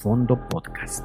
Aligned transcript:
Fondo 0.00 0.34
Podcast. 0.48 1.04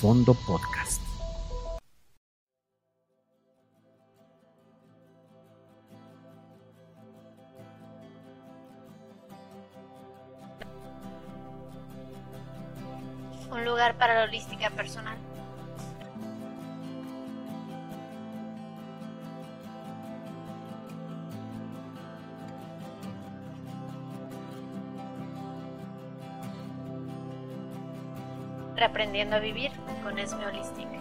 Fondo 0.00 0.32
Podcast. 0.46 1.02
Un 13.50 13.64
lugar 13.64 13.96
para 13.98 14.14
la 14.14 14.24
holística 14.26 14.70
personal. 14.70 15.07
Reaprendiendo 29.08 29.36
a 29.36 29.38
vivir 29.38 29.70
con 30.02 30.18
Esme 30.18 30.44
Holística. 30.44 30.98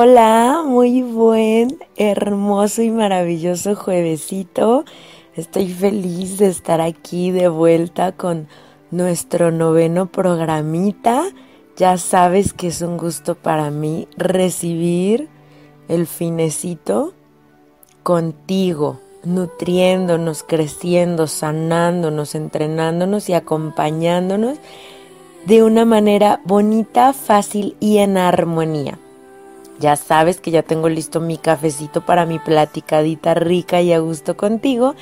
Hola, 0.00 0.62
muy 0.64 1.02
buen, 1.02 1.76
hermoso 1.96 2.82
y 2.82 2.90
maravilloso 2.92 3.74
juevesito. 3.74 4.84
Estoy 5.34 5.66
feliz 5.70 6.38
de 6.38 6.46
estar 6.46 6.80
aquí 6.80 7.32
de 7.32 7.48
vuelta 7.48 8.12
con 8.12 8.46
nuestro 8.92 9.50
noveno 9.50 10.06
programita. 10.06 11.24
Ya 11.76 11.98
sabes 11.98 12.52
que 12.52 12.68
es 12.68 12.80
un 12.80 12.96
gusto 12.96 13.34
para 13.34 13.72
mí 13.72 14.06
recibir 14.16 15.28
el 15.88 16.06
finecito 16.06 17.12
contigo, 18.04 19.00
nutriéndonos, 19.24 20.44
creciendo, 20.44 21.26
sanándonos, 21.26 22.36
entrenándonos 22.36 23.28
y 23.28 23.32
acompañándonos 23.32 24.58
de 25.44 25.64
una 25.64 25.84
manera 25.84 26.40
bonita, 26.44 27.12
fácil 27.12 27.76
y 27.80 27.98
en 27.98 28.16
armonía. 28.16 28.96
Ya 29.78 29.94
sabes 29.96 30.40
que 30.40 30.50
ya 30.50 30.62
tengo 30.62 30.88
listo 30.88 31.20
mi 31.20 31.38
cafecito 31.38 32.04
para 32.04 32.26
mi 32.26 32.38
platicadita 32.38 33.34
rica 33.34 33.80
y 33.80 33.92
a 33.92 34.00
gusto 34.00 34.36
contigo 34.36 34.94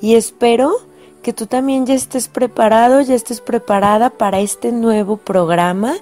y 0.00 0.16
espero 0.16 0.74
que 1.22 1.32
tú 1.32 1.46
también 1.46 1.86
ya 1.86 1.94
estés 1.94 2.28
preparado, 2.28 3.00
ya 3.00 3.14
estés 3.14 3.40
preparada 3.40 4.10
para 4.10 4.40
este 4.40 4.72
nuevo 4.72 5.16
programa 5.16 5.94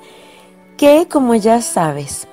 que, 0.76 1.06
como 1.08 1.34
ya 1.34 1.60
sabes, 1.60 2.26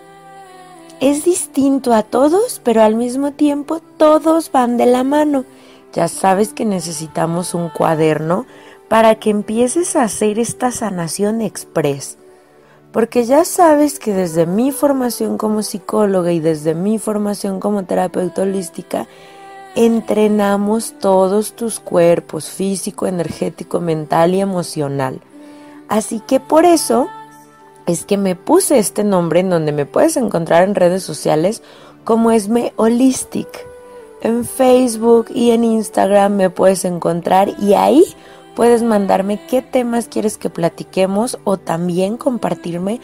es 1.02 1.24
distinto 1.24 1.94
a 1.94 2.04
todos, 2.04 2.62
pero 2.64 2.82
al 2.82 2.96
mismo 2.96 3.32
tiempo 3.32 3.80
todos 3.98 4.52
van 4.52 4.78
de 4.78 4.86
la 4.86 5.04
mano. 5.04 5.46
Ya 5.94 6.08
sabes 6.08 6.54
que 6.54 6.66
necesitamos 6.66 7.54
un 7.54 7.70
cuaderno 7.70 8.46
para 8.88 9.16
que 9.16 9.30
empieces 9.30 9.96
a 9.96 10.04
hacer 10.04 10.40
esta 10.40 10.72
sanación 10.72 11.42
express 11.42 12.19
porque 12.92 13.26
ya 13.26 13.46
sabes 13.46 14.00
que 14.00 14.14
desde 14.14 14.46
mi 14.46 14.72
formación 14.72 15.38
como 15.38 15.62
psicóloga 15.62 16.32
y 16.32 16.40
desde 16.40 16.74
mi 16.74 16.98
formación 16.98 17.60
como 17.60 17.86
terapeuta 17.86 18.42
holística, 18.42 19.08
entrenamos 19.76 20.96
todos 21.00 21.54
tus 21.54 21.80
cuerpos, 21.80 22.50
físico, 22.50 23.06
energético, 23.06 23.80
mental 23.80 24.34
y 24.34 24.42
emocional. 24.42 25.22
Así 25.88 26.20
que 26.20 26.40
por 26.40 26.66
eso 26.66 27.08
es 27.86 28.06
que 28.06 28.18
me 28.18 28.36
puse 28.36 28.80
este 28.80 29.04
nombre 29.04 29.40
en 29.40 29.50
donde 29.50 29.72
me 29.72 29.86
puedes 29.86 30.18
encontrar 30.18 30.64
en 30.64 30.76
redes 30.76 31.04
sociales 31.04 31.62
como 32.04 32.32
Esme 32.32 32.74
Holistic. 32.76 33.68
En 34.22 34.44
Facebook 34.44 35.28
y 35.34 35.52
en 35.52 35.64
Instagram 35.64 36.36
me 36.36 36.50
puedes 36.50 36.84
encontrar 36.84 37.54
y 37.60 37.74
ahí 37.76 38.04
Puedes 38.60 38.84
mandarme 38.84 39.40
qué 39.48 39.62
temas 39.62 40.10
quieres 40.10 40.38
que 40.38 40.50
platiquemos 40.50 41.40
o 41.46 41.56
también 41.56 42.18
compartirme 42.18 43.00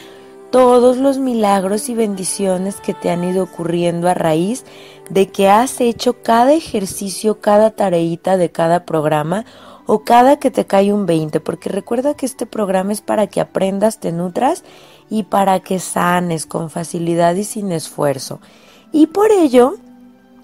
todos 0.51 0.97
los 0.97 1.17
milagros 1.17 1.87
y 1.87 1.95
bendiciones 1.95 2.81
que 2.81 2.93
te 2.93 3.09
han 3.09 3.23
ido 3.23 3.45
ocurriendo 3.45 4.09
a 4.09 4.13
raíz 4.13 4.65
de 5.09 5.29
que 5.29 5.47
has 5.47 5.79
hecho 5.79 6.21
cada 6.21 6.51
ejercicio, 6.51 7.39
cada 7.39 7.71
tareita 7.71 8.35
de 8.35 8.51
cada 8.51 8.83
programa 8.83 9.45
o 9.85 9.99
cada 9.99 10.39
que 10.39 10.51
te 10.51 10.65
cae 10.65 10.91
un 10.91 11.05
20, 11.05 11.39
porque 11.39 11.69
recuerda 11.69 12.15
que 12.15 12.25
este 12.25 12.45
programa 12.45 12.91
es 12.91 12.99
para 12.99 13.27
que 13.27 13.39
aprendas, 13.39 14.01
te 14.01 14.11
nutras 14.11 14.65
y 15.09 15.23
para 15.23 15.61
que 15.61 15.79
sanes 15.79 16.45
con 16.45 16.69
facilidad 16.69 17.33
y 17.35 17.45
sin 17.45 17.71
esfuerzo. 17.71 18.41
Y 18.91 19.07
por 19.07 19.31
ello, 19.31 19.75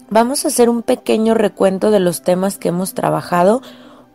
vamos 0.10 0.46
a 0.46 0.48
hacer 0.48 0.70
un 0.70 0.84
pequeño 0.84 1.34
recuento 1.34 1.92
de 1.92 2.00
los 2.00 2.22
temas 2.22 2.58
que 2.58 2.70
hemos 2.70 2.94
trabajado 2.94 3.62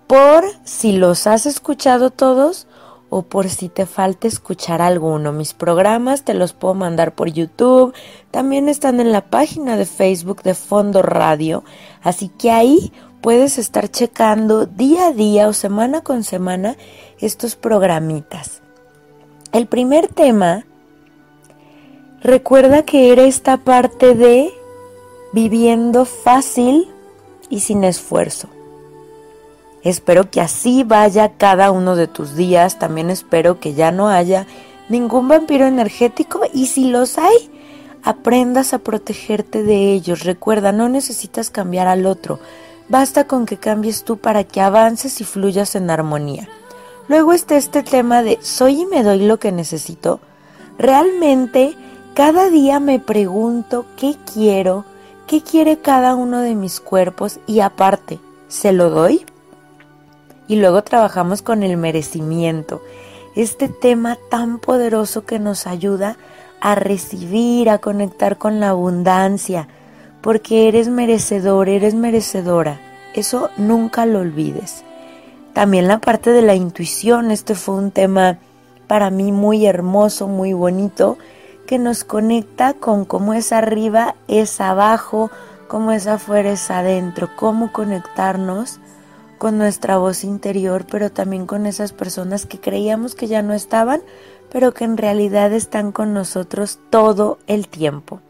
por 0.06 0.44
si 0.64 0.92
los 0.92 1.26
has 1.26 1.46
escuchado 1.46 2.10
todos 2.10 2.66
o 3.08 3.22
por 3.22 3.48
si 3.48 3.68
te 3.68 3.86
falta 3.86 4.26
escuchar 4.28 4.82
alguno. 4.82 5.32
Mis 5.32 5.54
programas 5.54 6.22
te 6.22 6.34
los 6.34 6.52
puedo 6.52 6.74
mandar 6.74 7.14
por 7.14 7.28
YouTube, 7.28 7.94
también 8.30 8.68
están 8.68 9.00
en 9.00 9.12
la 9.12 9.22
página 9.22 9.76
de 9.76 9.86
Facebook 9.86 10.42
de 10.42 10.54
Fondo 10.54 11.02
Radio, 11.02 11.64
así 12.02 12.28
que 12.28 12.50
ahí 12.50 12.92
puedes 13.20 13.58
estar 13.58 13.88
checando 13.88 14.66
día 14.66 15.08
a 15.08 15.12
día 15.12 15.48
o 15.48 15.52
semana 15.52 16.02
con 16.02 16.24
semana 16.24 16.76
estos 17.18 17.56
programitas. 17.56 18.62
El 19.52 19.66
primer 19.66 20.08
tema, 20.08 20.66
recuerda 22.20 22.82
que 22.82 23.12
era 23.12 23.22
esta 23.22 23.58
parte 23.58 24.14
de 24.14 24.52
viviendo 25.32 26.04
fácil 26.04 26.88
y 27.48 27.60
sin 27.60 27.84
esfuerzo. 27.84 28.48
Espero 29.86 30.32
que 30.32 30.40
así 30.40 30.82
vaya 30.82 31.34
cada 31.38 31.70
uno 31.70 31.94
de 31.94 32.08
tus 32.08 32.34
días. 32.34 32.76
También 32.76 33.08
espero 33.08 33.60
que 33.60 33.72
ya 33.72 33.92
no 33.92 34.08
haya 34.08 34.44
ningún 34.88 35.28
vampiro 35.28 35.64
energético 35.64 36.40
y 36.52 36.66
si 36.66 36.90
los 36.90 37.18
hay, 37.18 37.52
aprendas 38.02 38.74
a 38.74 38.80
protegerte 38.80 39.62
de 39.62 39.92
ellos. 39.92 40.24
Recuerda, 40.24 40.72
no 40.72 40.88
necesitas 40.88 41.50
cambiar 41.50 41.86
al 41.86 42.04
otro. 42.06 42.40
Basta 42.88 43.28
con 43.28 43.46
que 43.46 43.58
cambies 43.58 44.02
tú 44.02 44.16
para 44.16 44.42
que 44.42 44.60
avances 44.60 45.20
y 45.20 45.24
fluyas 45.24 45.76
en 45.76 45.88
armonía. 45.88 46.48
Luego 47.06 47.32
está 47.32 47.56
este 47.56 47.84
tema 47.84 48.24
de 48.24 48.40
soy 48.42 48.80
y 48.80 48.86
me 48.86 49.04
doy 49.04 49.24
lo 49.24 49.38
que 49.38 49.52
necesito. 49.52 50.18
Realmente 50.78 51.76
cada 52.14 52.50
día 52.50 52.80
me 52.80 52.98
pregunto 52.98 53.86
qué 53.96 54.16
quiero, 54.34 54.84
qué 55.28 55.42
quiere 55.42 55.78
cada 55.78 56.16
uno 56.16 56.40
de 56.40 56.56
mis 56.56 56.80
cuerpos 56.80 57.38
y 57.46 57.60
aparte, 57.60 58.18
¿se 58.48 58.72
lo 58.72 58.90
doy? 58.90 59.24
Y 60.48 60.56
luego 60.56 60.82
trabajamos 60.82 61.42
con 61.42 61.62
el 61.62 61.76
merecimiento, 61.76 62.82
este 63.34 63.68
tema 63.68 64.16
tan 64.30 64.58
poderoso 64.58 65.24
que 65.24 65.38
nos 65.38 65.66
ayuda 65.66 66.16
a 66.60 66.74
recibir, 66.74 67.68
a 67.68 67.78
conectar 67.78 68.38
con 68.38 68.60
la 68.60 68.70
abundancia, 68.70 69.68
porque 70.22 70.68
eres 70.68 70.88
merecedor, 70.88 71.68
eres 71.68 71.94
merecedora. 71.94 72.80
Eso 73.14 73.50
nunca 73.56 74.06
lo 74.06 74.20
olvides. 74.20 74.84
También 75.52 75.88
la 75.88 75.98
parte 75.98 76.30
de 76.30 76.42
la 76.42 76.54
intuición, 76.54 77.30
este 77.30 77.54
fue 77.54 77.76
un 77.76 77.90
tema 77.90 78.38
para 78.86 79.10
mí 79.10 79.32
muy 79.32 79.66
hermoso, 79.66 80.28
muy 80.28 80.52
bonito, 80.52 81.18
que 81.66 81.78
nos 81.78 82.04
conecta 82.04 82.74
con 82.74 83.04
cómo 83.04 83.34
es 83.34 83.52
arriba, 83.52 84.14
es 84.28 84.60
abajo, 84.60 85.30
cómo 85.68 85.92
es 85.92 86.06
afuera, 86.06 86.52
es 86.52 86.70
adentro, 86.70 87.30
cómo 87.36 87.72
conectarnos 87.72 88.80
con 89.38 89.58
nuestra 89.58 89.98
voz 89.98 90.24
interior, 90.24 90.84
pero 90.90 91.10
también 91.10 91.46
con 91.46 91.66
esas 91.66 91.92
personas 91.92 92.46
que 92.46 92.58
creíamos 92.58 93.14
que 93.14 93.26
ya 93.26 93.42
no 93.42 93.52
estaban, 93.52 94.00
pero 94.50 94.72
que 94.72 94.84
en 94.84 94.96
realidad 94.96 95.52
están 95.52 95.92
con 95.92 96.14
nosotros 96.14 96.78
todo 96.90 97.38
el 97.46 97.68
tiempo. 97.68 98.20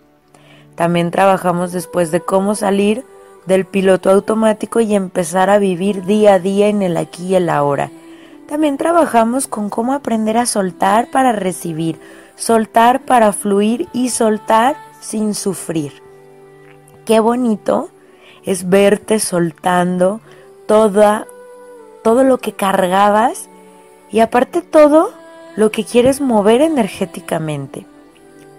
También 0.74 1.10
trabajamos 1.10 1.72
después 1.72 2.10
de 2.10 2.20
cómo 2.20 2.54
salir 2.54 3.04
del 3.46 3.64
piloto 3.64 4.10
automático 4.10 4.80
y 4.80 4.94
empezar 4.94 5.50
a 5.50 5.58
vivir 5.58 6.04
día 6.04 6.34
a 6.34 6.38
día 6.38 6.68
en 6.68 6.82
el 6.82 6.96
aquí 6.96 7.28
y 7.28 7.34
el 7.36 7.48
ahora. 7.48 7.90
también 8.48 8.76
trabajamos 8.76 9.48
con 9.48 9.70
cómo 9.70 9.92
aprender 9.92 10.36
a 10.36 10.46
soltar 10.46 11.10
para 11.10 11.32
recibir, 11.32 11.98
soltar 12.36 13.04
para 13.04 13.32
fluir 13.32 13.88
y 13.92 14.10
soltar 14.10 14.76
sin 15.00 15.34
sufrir. 15.34 15.92
Qué 17.04 17.18
bonito 17.18 17.90
es 18.44 18.68
verte 18.68 19.18
soltando 19.18 20.20
toda, 20.66 21.26
todo 22.02 22.24
lo 22.24 22.38
que 22.38 22.52
cargabas 22.52 23.48
y 24.10 24.20
aparte 24.20 24.62
todo 24.62 25.10
lo 25.56 25.70
que 25.70 25.84
quieres 25.84 26.20
mover 26.20 26.60
energéticamente. 26.60 27.86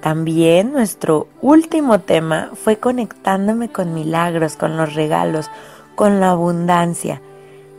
También 0.01 0.71
nuestro 0.71 1.27
último 1.41 1.99
tema 1.99 2.51
fue 2.53 2.77
conectándome 2.77 3.69
con 3.69 3.93
milagros, 3.93 4.55
con 4.55 4.77
los 4.77 4.93
regalos, 4.93 5.49
con 5.95 6.19
la 6.19 6.31
abundancia. 6.31 7.21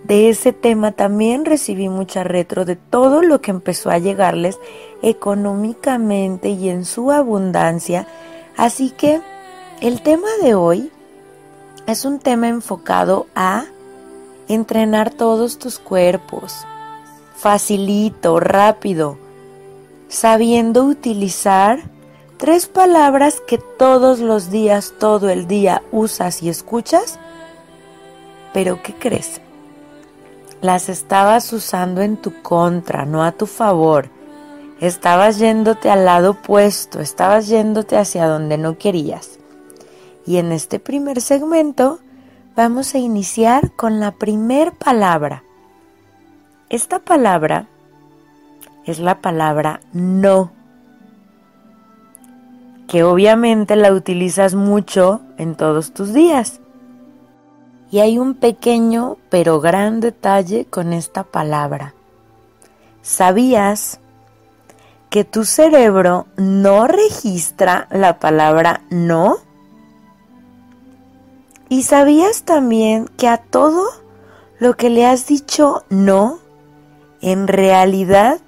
De 0.05 0.29
ese 0.29 0.53
tema 0.53 0.93
también 0.93 1.45
recibí 1.45 1.89
mucha 1.89 2.25
retro 2.25 2.65
de 2.65 2.77
todo 2.77 3.23
lo 3.23 3.41
que 3.41 3.51
empezó 3.51 3.91
a 3.91 3.99
llegarles 3.99 4.59
económicamente 5.03 6.51
y 6.51 6.69
en 6.71 6.85
su 6.85 7.11
abundancia. 7.11 8.07
Así 8.57 8.91
que 8.91 9.21
el 9.81 10.03
tema 10.03 10.29
de 10.43 10.55
hoy 10.55 10.91
es 11.87 12.05
un 12.05 12.19
tema 12.19 12.49
enfocado 12.49 13.27
a 13.35 13.65
entrenar 14.49 15.11
todos 15.11 15.59
tus 15.59 15.79
cuerpos, 15.79 16.67
facilito, 17.37 18.41
rápido, 18.41 19.19
sabiendo 20.09 20.85
utilizar 20.85 21.91
tres 22.39 22.67
palabras 22.67 23.43
que 23.47 23.59
todos 23.59 24.21
los 24.21 24.51
días, 24.51 24.95
todo 24.99 25.29
el 25.29 25.47
día 25.47 25.83
usas 25.93 26.43
y 26.43 26.49
escuchas, 26.49 27.19
pero 28.55 28.83
¿qué 28.83 28.95
crees? 28.95 29.41
Las 30.61 30.89
estabas 30.89 31.53
usando 31.53 32.01
en 32.01 32.17
tu 32.17 32.43
contra, 32.43 33.05
no 33.05 33.23
a 33.23 33.33
tu 33.33 33.47
favor. 33.47 34.11
Estabas 34.81 35.39
yéndote 35.39 35.91
al 35.91 36.05
lado 36.05 36.33
opuesto, 36.33 37.01
estabas 37.01 37.49
yéndote 37.49 37.97
hacia 37.97 38.27
donde 38.27 38.59
no 38.59 38.79
querías. 38.79 39.39
Y 40.27 40.39
en 40.39 40.53
este 40.53 40.81
primer 40.81 41.21
segmento 41.21 42.01
vamos 42.59 42.97
a 42.97 42.99
iniciar 42.99 43.71
con 43.71 44.01
la 44.01 44.11
primer 44.11 44.73
palabra. 44.73 45.45
Esta 46.69 46.99
palabra 46.99 47.69
es 48.85 48.99
la 48.99 49.21
palabra 49.21 49.79
no, 49.93 50.51
que 52.89 53.05
obviamente 53.05 53.77
la 53.77 53.93
utilizas 53.93 54.57
mucho 54.57 55.21
en 55.37 55.55
todos 55.55 55.93
tus 55.95 56.13
días. 56.13 56.59
Y 57.93 58.01
hay 58.01 58.19
un 58.19 58.35
pequeño 58.35 59.19
pero 59.31 59.61
gran 59.61 60.01
detalle 60.01 60.65
con 60.65 60.93
esta 60.93 61.23
palabra. 61.23 61.95
¿Sabías 63.03 64.01
que 65.11 65.23
tu 65.23 65.45
cerebro 65.45 66.27
no 66.37 66.89
registra 66.89 67.87
la 67.93 68.19
palabra 68.19 68.81
no? 68.91 69.48
¿Y 71.71 71.83
sabías 71.83 72.45
también 72.45 73.11
que 73.19 73.29
a 73.29 73.37
todo 73.37 73.85
lo 74.59 74.77
que 74.77 74.89
le 74.89 75.05
has 75.05 75.27
dicho 75.27 75.85
no, 75.91 76.39
en 77.21 77.47
realidad 77.47 78.41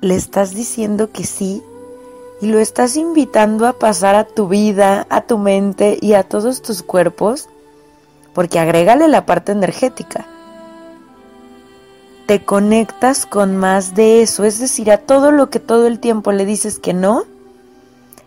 le 0.00 0.16
estás 0.16 0.52
diciendo 0.54 1.12
que 1.12 1.24
sí 1.24 1.62
y 2.40 2.46
lo 2.46 2.58
estás 2.58 2.96
invitando 2.96 3.66
a 3.66 3.74
pasar 3.74 4.16
a 4.16 4.24
tu 4.24 4.48
vida, 4.48 5.06
a 5.08 5.20
tu 5.22 5.38
mente 5.38 5.98
y 6.00 6.14
a 6.14 6.24
todos 6.24 6.62
tus 6.62 6.82
cuerpos? 6.82 7.48
Porque 8.34 8.58
agrégale 8.58 9.06
la 9.06 9.24
parte 9.24 9.52
energética. 9.52 10.26
Te 12.26 12.44
conectas 12.44 13.24
con 13.24 13.56
más 13.56 13.94
de 13.94 14.22
eso, 14.22 14.44
es 14.44 14.58
decir, 14.58 14.90
a 14.90 14.98
todo 14.98 15.30
lo 15.30 15.48
que 15.48 15.60
todo 15.60 15.86
el 15.86 16.00
tiempo 16.00 16.32
le 16.32 16.44
dices 16.44 16.80
que 16.80 16.92
no, 16.92 17.24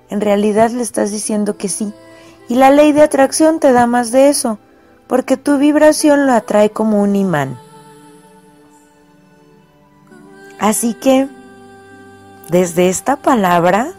en 0.09 0.21
realidad 0.21 0.71
le 0.71 0.83
estás 0.83 1.11
diciendo 1.11 1.57
que 1.57 1.67
sí. 1.67 1.93
Y 2.47 2.55
la 2.55 2.69
ley 2.69 2.91
de 2.91 3.01
atracción 3.01 3.59
te 3.59 3.71
da 3.71 3.87
más 3.87 4.11
de 4.11 4.29
eso, 4.29 4.59
porque 5.07 5.37
tu 5.37 5.57
vibración 5.57 6.25
lo 6.25 6.33
atrae 6.33 6.69
como 6.71 7.01
un 7.01 7.15
imán. 7.15 7.57
Así 10.59 10.93
que, 10.93 11.27
desde 12.49 12.89
esta 12.89 13.17
palabra, 13.17 13.93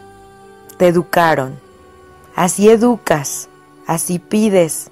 te 0.77 0.87
educaron. 0.87 1.59
Así 2.35 2.69
educas, 2.69 3.49
así 3.87 4.19
pides, 4.19 4.89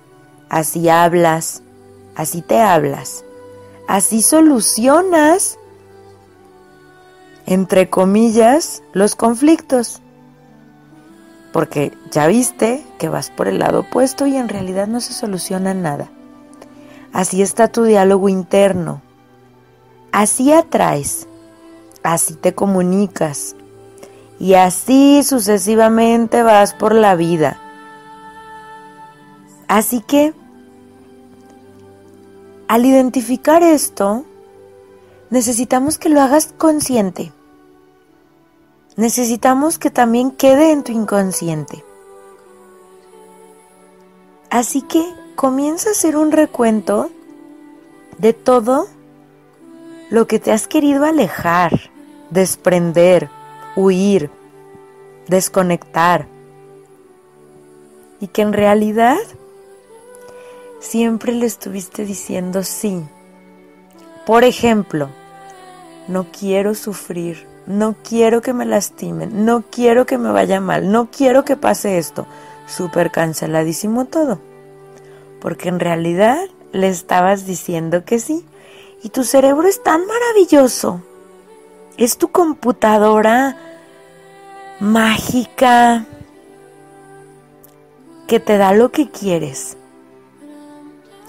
así 0.50 0.88
hablas, 0.88 1.62
así 2.16 2.42
te 2.42 2.62
hablas, 2.62 3.26
así 3.88 4.22
solucionas, 4.22 5.58
entre 7.46 7.90
comillas, 7.90 8.82
los 8.94 9.16
conflictos. 9.16 10.02
Porque 11.54 11.94
ya 12.12 12.28
viste 12.28 12.84
que 13.00 13.08
vas 13.08 13.30
por 13.30 13.48
el 13.48 13.60
lado 13.60 13.82
opuesto 13.82 14.28
y 14.28 14.36
en 14.36 14.50
realidad 14.50 14.88
no 14.88 15.00
se 15.00 15.14
soluciona 15.14 15.74
nada. 15.74 16.10
Así 17.14 17.42
está 17.42 17.70
tu 17.70 17.84
diálogo 17.84 18.28
interno. 18.28 19.02
Así 20.12 20.52
atraes, 20.52 21.28
así 22.04 22.34
te 22.34 22.54
comunicas, 22.54 23.56
y 24.40 24.56
así 24.56 25.24
sucesivamente 25.24 26.44
vas 26.44 26.74
por 26.74 26.94
la 26.94 27.16
vida. 27.16 27.60
Así 29.68 30.02
que, 30.02 30.34
al 32.68 32.86
identificar 32.86 33.64
esto, 33.64 34.26
necesitamos 35.30 35.98
que 35.98 36.10
lo 36.10 36.22
hagas 36.22 36.54
consciente. 36.58 37.32
Necesitamos 38.96 39.80
que 39.80 39.90
también 39.90 40.32
quede 40.32 40.72
en 40.72 40.84
tu 40.84 40.92
inconsciente. 40.92 41.84
Así 44.50 44.84
que 44.84 45.04
comienza 45.36 45.90
a 45.90 45.92
hacer 45.94 46.16
un 46.16 46.32
recuento 46.32 47.10
de 48.20 48.34
todo 48.34 48.88
lo 50.12 50.28
que 50.28 50.38
te 50.38 50.52
has 50.52 50.68
querido 50.68 51.06
alejar, 51.06 51.90
desprender, 52.30 53.30
huir, 53.76 54.30
desconectar. 55.28 56.28
Y 58.20 58.28
que 58.28 58.44
en 58.44 58.54
realidad 58.54 59.18
siempre 60.80 61.32
le 61.32 61.48
estuviste 61.48 62.06
diciendo 62.06 62.62
sí. 62.62 63.04
Por 64.28 64.44
ejemplo, 64.44 65.10
no 66.08 66.28
quiero 66.32 66.76
sufrir, 66.76 67.48
no 67.66 67.96
quiero 68.04 68.42
que 68.42 68.54
me 68.54 68.66
lastimen, 68.66 69.46
no 69.46 69.64
quiero 69.70 70.06
que 70.06 70.18
me 70.18 70.32
vaya 70.32 70.60
mal, 70.60 70.92
no 70.92 71.10
quiero 71.12 71.46
que 71.46 71.56
pase 71.56 71.98
esto. 71.98 72.28
Súper 72.68 73.12
canceladísimo 73.12 74.06
todo. 74.06 74.40
Porque 75.42 75.70
en 75.70 75.80
realidad 75.80 76.46
le 76.72 76.88
estabas 76.88 77.46
diciendo 77.46 78.06
que 78.06 78.20
sí. 78.20 78.46
Y 79.04 79.10
tu 79.10 79.24
cerebro 79.24 79.68
es 79.68 79.84
tan 79.84 80.02
maravilloso 80.06 81.02
es 81.98 82.18
tu 82.18 82.30
computadora 82.30 83.58
mágica 84.80 86.06
que 88.28 88.40
te 88.40 88.58
da 88.58 88.74
lo 88.74 88.92
que 88.92 89.10
quieres. 89.10 89.78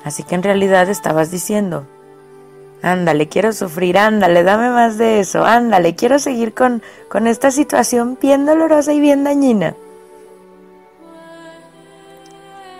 Así 0.04 0.22
que 0.22 0.34
en 0.34 0.42
realidad 0.42 0.88
estabas 0.88 1.30
diciendo, 1.30 1.86
ándale, 2.84 3.28
quiero 3.28 3.52
sufrir, 3.52 3.96
ándale, 3.96 4.42
dame 4.44 4.68
más 4.68 4.98
de 4.98 5.20
eso, 5.20 5.44
ándale, 5.44 5.94
quiero 5.94 6.18
seguir 6.18 6.52
con, 6.52 6.82
con 7.08 7.26
esta 7.26 7.50
situación 7.50 8.18
bien 8.20 8.44
dolorosa 8.44 8.92
y 8.92 9.00
bien 9.00 9.24
dañina. 9.24 9.74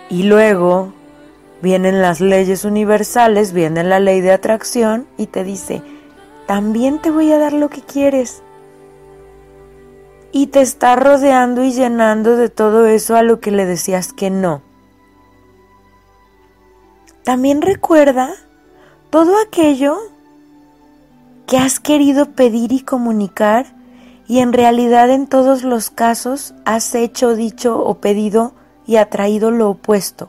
Y 0.09 0.23
luego 0.23 0.93
vienen 1.61 2.01
las 2.01 2.21
leyes 2.21 2.63
universales, 2.63 3.51
viene 3.51 3.83
la 3.83 3.99
ley 3.99 4.21
de 4.21 4.31
atracción 4.31 5.07
y 5.17 5.25
te 5.25 5.43
dice, 5.43 5.81
también 6.45 7.01
te 7.01 7.09
voy 7.09 7.31
a 7.31 7.39
dar 7.39 7.53
lo 7.53 7.69
que 7.69 7.81
quieres. 7.81 8.43
Y 10.31 10.47
te 10.47 10.61
está 10.61 10.95
rodeando 10.95 11.63
y 11.63 11.71
llenando 11.71 12.35
de 12.35 12.49
todo 12.49 12.85
eso 12.85 13.15
a 13.15 13.23
lo 13.23 13.39
que 13.39 13.49
le 13.51 13.65
decías 13.65 14.13
que 14.13 14.29
no. 14.29 14.61
También 17.23 17.63
recuerda 17.63 18.35
todo 19.15 19.39
aquello 19.39 19.97
que 21.47 21.57
has 21.57 21.79
querido 21.79 22.31
pedir 22.31 22.73
y 22.73 22.81
comunicar 22.81 23.65
y 24.27 24.39
en 24.39 24.51
realidad 24.51 25.09
en 25.09 25.27
todos 25.27 25.63
los 25.63 25.89
casos 25.89 26.53
has 26.65 26.93
hecho, 26.95 27.33
dicho 27.33 27.79
o 27.79 27.93
pedido 28.01 28.51
y 28.85 28.97
atraído 28.97 29.51
lo 29.51 29.69
opuesto. 29.69 30.27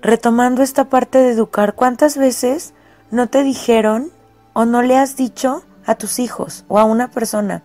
Retomando 0.00 0.62
esta 0.62 0.86
parte 0.86 1.18
de 1.18 1.32
educar, 1.32 1.74
¿cuántas 1.74 2.16
veces 2.16 2.72
no 3.10 3.28
te 3.28 3.42
dijeron 3.42 4.10
o 4.54 4.64
no 4.64 4.80
le 4.80 4.96
has 4.96 5.14
dicho 5.14 5.64
a 5.84 5.96
tus 5.96 6.20
hijos 6.20 6.64
o 6.66 6.78
a 6.78 6.84
una 6.84 7.08
persona, 7.08 7.62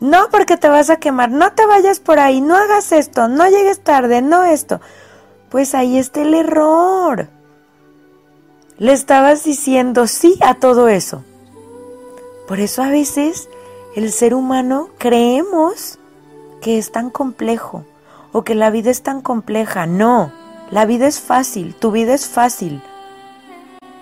no 0.00 0.30
porque 0.32 0.56
te 0.56 0.68
vas 0.68 0.90
a 0.90 0.96
quemar, 0.96 1.30
no 1.30 1.52
te 1.52 1.64
vayas 1.64 2.00
por 2.00 2.18
ahí, 2.18 2.40
no 2.40 2.56
hagas 2.56 2.90
esto, 2.90 3.28
no 3.28 3.48
llegues 3.48 3.84
tarde, 3.84 4.20
no 4.20 4.44
esto. 4.44 4.80
Pues 5.48 5.76
ahí 5.76 5.96
está 5.96 6.22
el 6.22 6.34
error. 6.34 7.35
Le 8.78 8.92
estabas 8.92 9.44
diciendo 9.44 10.06
sí 10.06 10.38
a 10.42 10.54
todo 10.54 10.88
eso. 10.88 11.24
Por 12.46 12.60
eso 12.60 12.82
a 12.82 12.90
veces 12.90 13.48
el 13.94 14.12
ser 14.12 14.34
humano 14.34 14.90
creemos 14.98 15.98
que 16.60 16.78
es 16.78 16.92
tan 16.92 17.10
complejo 17.10 17.84
o 18.32 18.42
que 18.42 18.54
la 18.54 18.70
vida 18.70 18.90
es 18.90 19.02
tan 19.02 19.20
compleja. 19.22 19.86
No, 19.86 20.32
la 20.70 20.84
vida 20.84 21.06
es 21.06 21.20
fácil, 21.20 21.74
tu 21.74 21.90
vida 21.90 22.14
es 22.14 22.28
fácil. 22.28 22.82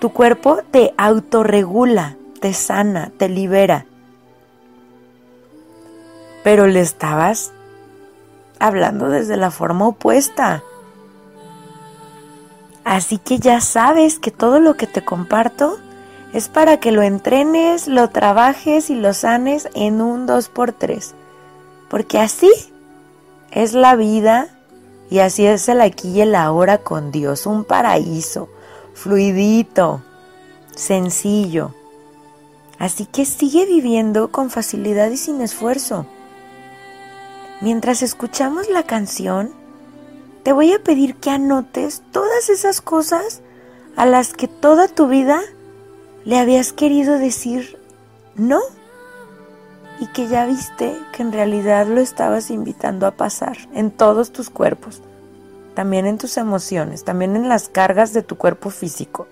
Tu 0.01 0.11
cuerpo 0.13 0.59
te 0.71 0.93
autorregula, 0.99 2.17
te 2.41 2.53
sana, 2.53 3.13
te 3.17 3.29
libera. 3.29 3.87
Pero 6.43 6.67
le 6.67 6.81
estabas 6.81 7.53
hablando 8.59 9.09
desde 9.09 9.37
la 9.37 9.51
forma 9.51 9.87
opuesta. 9.87 10.63
Así 12.85 13.19
que 13.19 13.39
ya 13.39 13.61
sabes 13.61 14.19
que 14.19 14.31
todo 14.31 14.61
lo 14.61 14.77
que 14.77 14.87
te 14.87 15.05
comparto 15.05 15.79
es 16.35 16.49
para 16.49 16.81
que 16.81 16.93
lo 16.93 17.03
entrenes, 17.03 17.89
lo 17.89 18.11
trabajes 18.11 18.91
y 18.91 18.95
lo 18.95 19.15
sanes 19.15 19.69
en 19.75 20.01
un 20.01 20.27
2x3. 20.27 21.13
Porque 21.89 22.19
así 22.19 22.51
es 23.51 23.73
la 23.73 23.95
vida 23.97 24.49
y 25.11 25.21
así 25.21 25.47
es 25.47 25.69
el 25.69 25.81
aquí 25.81 26.09
y 26.11 26.21
el 26.21 26.35
ahora 26.35 26.79
con 26.79 27.11
Dios. 27.11 27.47
Un 27.47 27.65
paraíso, 27.65 28.49
fluidito, 28.95 30.03
sencillo. 30.75 31.73
Así 32.79 33.07
que 33.07 33.25
sigue 33.25 33.65
viviendo 33.65 34.31
con 34.31 34.51
facilidad 34.51 35.11
y 35.11 35.17
sin 35.17 35.41
esfuerzo. 35.41 36.07
Mientras 37.61 38.03
escuchamos 38.03 38.69
la 38.69 38.83
canción, 38.83 39.55
te 40.45 40.53
voy 40.53 40.75
a 40.75 40.79
pedir 40.79 41.17
que 41.17 41.31
anotes 41.31 42.03
todas 42.13 42.51
esas 42.51 42.83
cosas 42.83 43.41
a 43.97 44.05
las 44.05 44.35
que 44.35 44.47
toda 44.47 44.89
tu 44.89 45.09
vida 45.09 45.41
le 46.27 46.39
habías 46.39 46.75
querido 46.75 47.19
decir 47.19 47.79
no 48.37 48.61
y 50.01 50.07
que 50.09 50.29
ya 50.29 50.45
viste 50.45 50.99
que 51.13 51.23
en 51.23 51.33
realidad 51.33 51.87
lo 51.87 51.99
estabas 52.01 52.51
invitando 52.51 53.07
a 53.07 53.13
pasar 53.13 53.57
en 53.73 53.91
todos 53.91 54.33
tus 54.33 54.51
cuerpos, 54.51 55.01
también 55.75 56.07
en 56.07 56.19
tus 56.19 56.37
emociones, 56.37 57.05
también 57.05 57.37
en 57.37 57.49
las 57.49 57.71
cargas 57.71 58.13
de 58.13 58.23
tu 58.23 58.37
cuerpo 58.37 58.69
físico. 58.69 59.27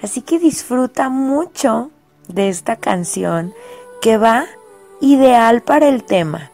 Así 0.00 0.22
que 0.22 0.38
disfruta 0.38 1.08
mucho 1.08 1.90
de 2.28 2.50
esta 2.50 2.76
canción 2.76 3.52
que 4.00 4.16
va 4.16 4.46
ideal 5.00 5.62
para 5.62 5.88
el 5.88 6.04
tema. 6.04 6.52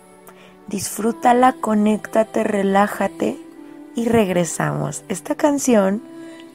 Disfrútala, 0.68 1.52
conéctate, 1.54 2.42
relájate 2.42 3.49
y 3.94 4.06
regresamos. 4.06 5.04
Esta 5.08 5.34
canción 5.34 6.02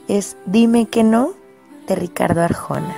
es 0.08 0.38
Dime 0.46 0.88
que 0.88 1.04
no 1.04 1.34
de 1.88 1.96
Ricardo 1.96 2.42
Arjona. 2.42 2.96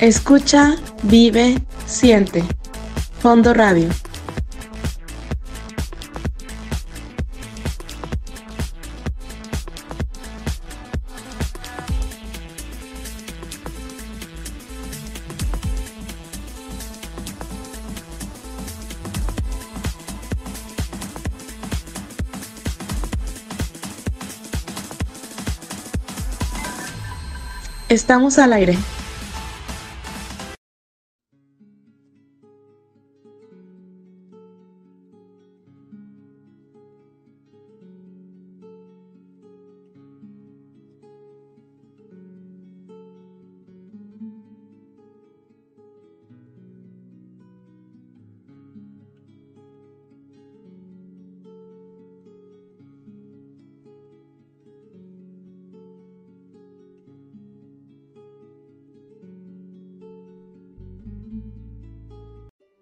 Escucha, 0.00 0.76
vive, 1.02 1.56
siente. 1.86 2.44
Fondo 3.20 3.54
Radio. 3.54 3.88
Estamos 27.94 28.40
al 28.40 28.52
aire. 28.52 28.76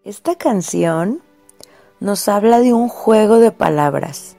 Esta 0.04 0.34
canción 0.34 1.22
nos 2.00 2.26
habla 2.26 2.58
de 2.58 2.72
un 2.72 2.88
juego 2.88 3.38
de 3.38 3.52
palabras 3.52 4.36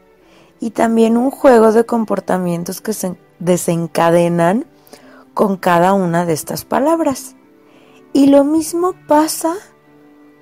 y 0.60 0.72
también 0.72 1.16
un 1.16 1.32
juego 1.32 1.72
de 1.72 1.86
comportamientos 1.86 2.82
que 2.82 2.92
se 2.92 3.16
desencadenan 3.40 4.66
con 5.34 5.56
cada 5.56 5.94
una 5.94 6.26
de 6.26 6.34
estas 6.34 6.66
palabras. 6.66 7.38
Y 8.12 8.28
lo 8.28 8.44
mismo 8.44 8.94
pasa 9.08 9.56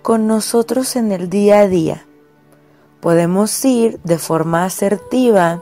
con 0.01 0.25
nosotros 0.25 0.95
en 0.95 1.11
el 1.11 1.29
día 1.29 1.59
a 1.59 1.67
día. 1.67 2.07
Podemos 2.99 3.63
ir 3.63 3.99
de 4.03 4.17
forma 4.17 4.65
asertiva, 4.65 5.61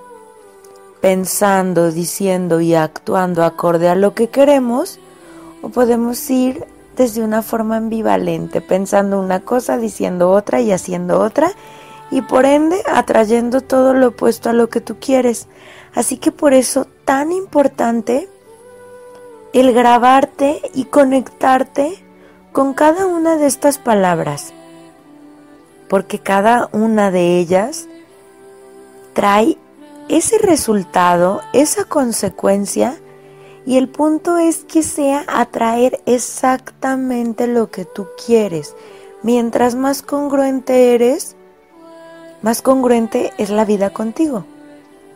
pensando, 1.02 1.92
diciendo 1.92 2.62
y 2.62 2.76
actuando 2.76 3.44
acorde 3.44 3.90
a 3.90 3.96
lo 3.96 4.14
que 4.14 4.30
queremos, 4.30 5.02
o 5.62 5.68
podemos 5.68 6.30
ir 6.30 6.66
desde 7.00 7.24
una 7.24 7.42
forma 7.42 7.78
ambivalente, 7.78 8.60
pensando 8.60 9.22
una 9.22 9.40
cosa, 9.40 9.78
diciendo 9.78 10.32
otra 10.32 10.60
y 10.60 10.74
haciendo 10.74 11.22
otra, 11.22 11.54
y 12.12 12.22
por 12.22 12.46
ende 12.46 12.84
atrayendo 12.92 13.62
todo 13.62 13.94
lo 13.94 14.10
opuesto 14.10 14.50
a 14.50 14.54
lo 14.54 14.68
que 14.70 14.82
tú 14.82 14.98
quieres. 15.00 15.48
Así 15.96 16.18
que 16.18 16.34
por 16.34 16.54
eso 16.54 16.88
tan 17.06 17.32
importante 17.32 18.28
el 19.54 19.72
grabarte 19.74 20.62
y 20.74 20.86
conectarte 20.86 22.04
con 22.52 22.74
cada 22.74 23.08
una 23.08 23.38
de 23.38 23.48
estas 23.48 23.78
palabras, 23.78 24.52
porque 25.88 26.20
cada 26.20 26.68
una 26.74 27.12
de 27.12 27.40
ellas 27.40 27.88
trae 29.14 29.58
ese 30.10 30.38
resultado, 30.38 31.40
esa 31.54 31.86
consecuencia, 31.86 33.00
y 33.70 33.78
el 33.78 33.88
punto 33.88 34.40
es 34.40 34.64
que 34.64 34.82
sea 34.82 35.24
atraer 35.28 36.02
exactamente 36.08 37.46
lo 37.46 37.70
que 37.70 37.86
tú 37.86 38.08
quieres. 38.26 38.76
Mientras 39.22 39.76
más 39.76 40.02
congruente 40.02 40.96
eres, 40.96 41.36
más 42.42 42.64
congruente 42.64 43.32
es 43.38 43.52
la 43.52 43.66
vida 43.66 43.92
contigo. 43.92 44.44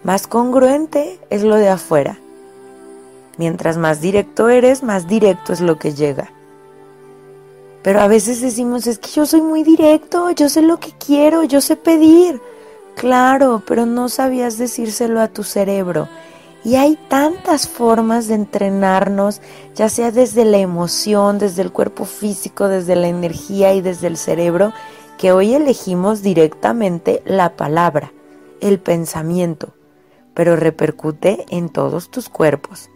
Más 0.03 0.27
congruente 0.27 1.19
es 1.31 1.41
lo 1.41 1.55
de 1.55 1.69
afuera. 1.69 2.19
Mientras 3.39 3.77
más 3.77 4.01
directo 4.01 4.49
eres, 4.49 4.83
más 4.83 5.07
directo 5.07 5.51
es 5.51 5.59
lo 5.59 5.79
que 5.79 5.95
llega. 5.95 6.29
Pero 7.81 8.01
a 8.01 8.07
veces 8.07 8.39
decimos, 8.39 8.85
es 8.85 8.99
que 8.99 9.09
yo 9.09 9.25
soy 9.25 9.41
muy 9.41 9.63
directo, 9.63 10.29
yo 10.29 10.47
sé 10.47 10.61
lo 10.61 10.79
que 10.79 10.91
quiero, 11.03 11.43
yo 11.43 11.59
sé 11.59 11.75
pedir. 11.75 12.39
Claro, 12.93 13.63
pero 13.65 13.87
no 13.87 14.09
sabías 14.09 14.59
decírselo 14.59 15.21
a 15.21 15.27
tu 15.27 15.41
cerebro. 15.41 16.07
Y 16.63 16.75
hay 16.75 16.97
tantas 17.09 17.67
formas 17.67 18.27
de 18.27 18.35
entrenarnos, 18.35 19.41
ya 19.75 19.89
sea 19.89 20.11
desde 20.11 20.45
la 20.45 20.59
emoción, 20.59 21.37
desde 21.37 21.61
el 21.61 21.71
cuerpo 21.71 22.05
físico, 22.05 22.69
desde 22.69 22.95
la 22.95 23.07
energía 23.07 23.73
y 23.73 23.81
desde 23.81 24.07
el 24.07 24.17
cerebro, 24.17 24.73
que 25.17 25.31
hoy 25.31 25.53
elegimos 25.53 26.21
directamente 26.21 27.21
la 27.25 27.55
palabra, 27.55 28.13
el 28.61 28.79
pensamiento, 28.79 29.73
pero 30.33 30.55
repercute 30.55 31.45
en 31.49 31.69
todos 31.69 32.09
tus 32.09 32.29
cuerpos. 32.29 32.89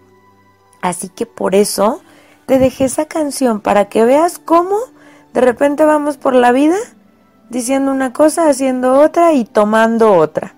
Así 0.81 1.09
que 1.09 1.25
por 1.25 1.55
eso 1.55 2.01
te 2.45 2.59
dejé 2.59 2.86
esa 2.86 3.05
canción 3.05 3.59
para 3.59 3.89
que 3.89 4.05
veas 4.05 4.39
cómo 4.39 4.77
de 5.33 5.41
repente 5.41 5.83
vamos 5.83 6.17
por 6.17 6.33
la 6.33 6.51
vida 6.51 6.77
diciendo 7.50 7.91
una 7.91 8.13
cosa, 8.13 8.50
haciendo 8.50 9.00
otra 9.00 9.33
y 9.33 9.45
tomando 9.45 10.13
otra. 10.13 10.56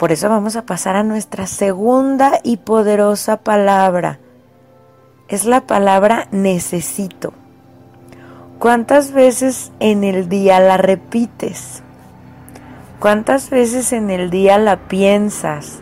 Por 0.00 0.12
eso 0.12 0.30
vamos 0.30 0.56
a 0.56 0.64
pasar 0.64 0.96
a 0.96 1.02
nuestra 1.02 1.46
segunda 1.46 2.40
y 2.42 2.56
poderosa 2.56 3.36
palabra. 3.36 4.18
Es 5.28 5.44
la 5.44 5.66
palabra 5.66 6.26
necesito. 6.30 7.34
¿Cuántas 8.58 9.12
veces 9.12 9.72
en 9.78 10.02
el 10.02 10.30
día 10.30 10.58
la 10.58 10.78
repites? 10.78 11.82
¿Cuántas 12.98 13.50
veces 13.50 13.92
en 13.92 14.08
el 14.08 14.30
día 14.30 14.56
la 14.56 14.88
piensas? 14.88 15.80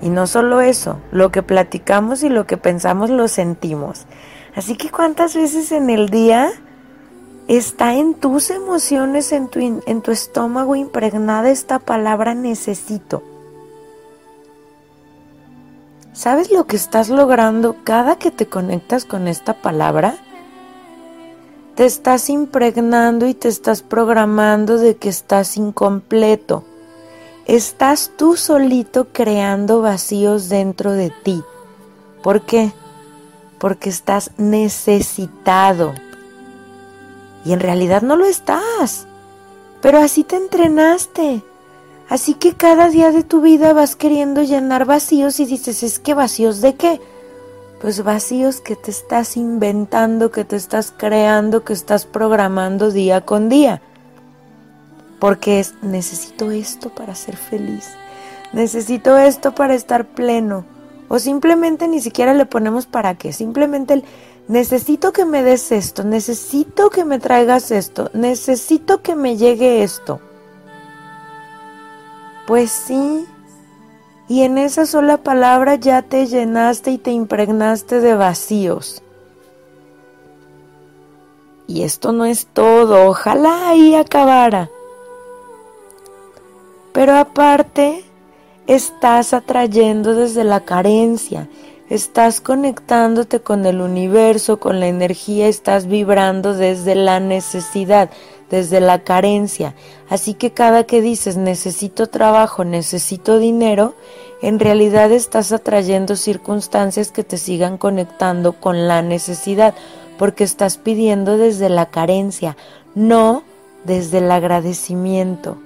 Y 0.00 0.08
no 0.08 0.26
solo 0.26 0.62
eso, 0.62 0.98
lo 1.10 1.30
que 1.30 1.42
platicamos 1.42 2.22
y 2.22 2.30
lo 2.30 2.46
que 2.46 2.56
pensamos 2.56 3.10
lo 3.10 3.28
sentimos. 3.28 4.06
Así 4.56 4.78
que 4.78 4.88
cuántas 4.88 5.34
veces 5.36 5.72
en 5.72 5.90
el 5.90 6.08
día 6.08 6.48
está 7.48 7.96
en 7.96 8.14
tus 8.14 8.48
emociones, 8.48 9.30
en 9.30 9.48
tu, 9.48 9.60
en 9.60 10.00
tu 10.00 10.10
estómago 10.10 10.74
impregnada 10.74 11.50
esta 11.50 11.80
palabra 11.80 12.32
necesito. 12.32 13.22
¿Sabes 16.12 16.50
lo 16.50 16.66
que 16.66 16.76
estás 16.76 17.08
logrando 17.08 17.76
cada 17.84 18.16
que 18.16 18.30
te 18.30 18.46
conectas 18.46 19.06
con 19.06 19.28
esta 19.28 19.54
palabra? 19.54 20.16
Te 21.74 21.86
estás 21.86 22.28
impregnando 22.28 23.26
y 23.26 23.32
te 23.32 23.48
estás 23.48 23.82
programando 23.82 24.76
de 24.76 24.96
que 24.96 25.08
estás 25.08 25.56
incompleto. 25.56 26.64
Estás 27.46 28.12
tú 28.18 28.36
solito 28.36 29.08
creando 29.12 29.80
vacíos 29.80 30.50
dentro 30.50 30.92
de 30.92 31.08
ti. 31.08 31.42
¿Por 32.22 32.42
qué? 32.42 32.72
Porque 33.58 33.88
estás 33.88 34.32
necesitado. 34.36 35.94
Y 37.46 37.54
en 37.54 37.60
realidad 37.60 38.02
no 38.02 38.16
lo 38.16 38.26
estás. 38.26 39.06
Pero 39.80 39.98
así 39.98 40.24
te 40.24 40.36
entrenaste. 40.36 41.42
Así 42.12 42.34
que 42.34 42.52
cada 42.52 42.90
día 42.90 43.10
de 43.10 43.22
tu 43.22 43.40
vida 43.40 43.72
vas 43.72 43.96
queriendo 43.96 44.42
llenar 44.42 44.84
vacíos 44.84 45.40
y 45.40 45.46
dices, 45.46 45.82
es 45.82 45.98
que 45.98 46.12
vacíos 46.12 46.60
de 46.60 46.74
qué? 46.74 47.00
Pues 47.80 48.04
vacíos 48.04 48.60
que 48.60 48.76
te 48.76 48.90
estás 48.90 49.38
inventando, 49.38 50.30
que 50.30 50.44
te 50.44 50.56
estás 50.56 50.92
creando, 50.94 51.64
que 51.64 51.72
estás 51.72 52.04
programando 52.04 52.90
día 52.90 53.22
con 53.22 53.48
día. 53.48 53.80
Porque 55.20 55.58
es, 55.58 55.72
necesito 55.80 56.50
esto 56.50 56.90
para 56.90 57.14
ser 57.14 57.38
feliz, 57.38 57.88
necesito 58.52 59.16
esto 59.16 59.54
para 59.54 59.72
estar 59.72 60.04
pleno. 60.04 60.66
O 61.08 61.18
simplemente 61.18 61.88
ni 61.88 62.02
siquiera 62.02 62.34
le 62.34 62.44
ponemos 62.44 62.84
para 62.84 63.14
qué, 63.14 63.32
simplemente 63.32 63.94
el, 63.94 64.04
necesito 64.48 65.14
que 65.14 65.24
me 65.24 65.42
des 65.42 65.72
esto, 65.72 66.04
necesito 66.04 66.90
que 66.90 67.06
me 67.06 67.18
traigas 67.18 67.70
esto, 67.70 68.10
necesito 68.12 69.00
que 69.00 69.16
me 69.16 69.38
llegue 69.38 69.82
esto. 69.82 70.20
Pues 72.46 72.70
sí. 72.70 73.26
Y 74.28 74.42
en 74.42 74.58
esa 74.58 74.86
sola 74.86 75.18
palabra 75.18 75.74
ya 75.74 76.02
te 76.02 76.26
llenaste 76.26 76.90
y 76.92 76.98
te 76.98 77.10
impregnaste 77.10 78.00
de 78.00 78.14
vacíos. 78.14 79.02
Y 81.66 81.82
esto 81.82 82.12
no 82.12 82.24
es 82.24 82.46
todo, 82.46 83.08
ojalá 83.08 83.68
ahí 83.68 83.94
acabara. 83.94 84.68
Pero 86.92 87.16
aparte, 87.16 88.04
estás 88.66 89.32
atrayendo 89.32 90.14
desde 90.14 90.44
la 90.44 90.60
carencia, 90.60 91.48
estás 91.88 92.40
conectándote 92.40 93.40
con 93.40 93.64
el 93.64 93.80
universo, 93.80 94.60
con 94.60 94.80
la 94.80 94.88
energía, 94.88 95.48
estás 95.48 95.86
vibrando 95.86 96.54
desde 96.54 96.94
la 96.94 97.20
necesidad, 97.20 98.10
desde 98.50 98.80
la 98.80 98.98
carencia. 99.00 99.74
Así 100.12 100.34
que 100.34 100.50
cada 100.50 100.84
que 100.84 101.00
dices 101.00 101.38
necesito 101.38 102.06
trabajo, 102.06 102.66
necesito 102.66 103.38
dinero, 103.38 103.94
en 104.42 104.60
realidad 104.60 105.10
estás 105.10 105.52
atrayendo 105.52 106.16
circunstancias 106.16 107.10
que 107.10 107.24
te 107.24 107.38
sigan 107.38 107.78
conectando 107.78 108.52
con 108.52 108.86
la 108.86 109.00
necesidad, 109.00 109.72
porque 110.18 110.44
estás 110.44 110.76
pidiendo 110.76 111.38
desde 111.38 111.70
la 111.70 111.86
carencia, 111.86 112.58
no 112.94 113.42
desde 113.84 114.18
el 114.18 114.30
agradecimiento, 114.30 115.56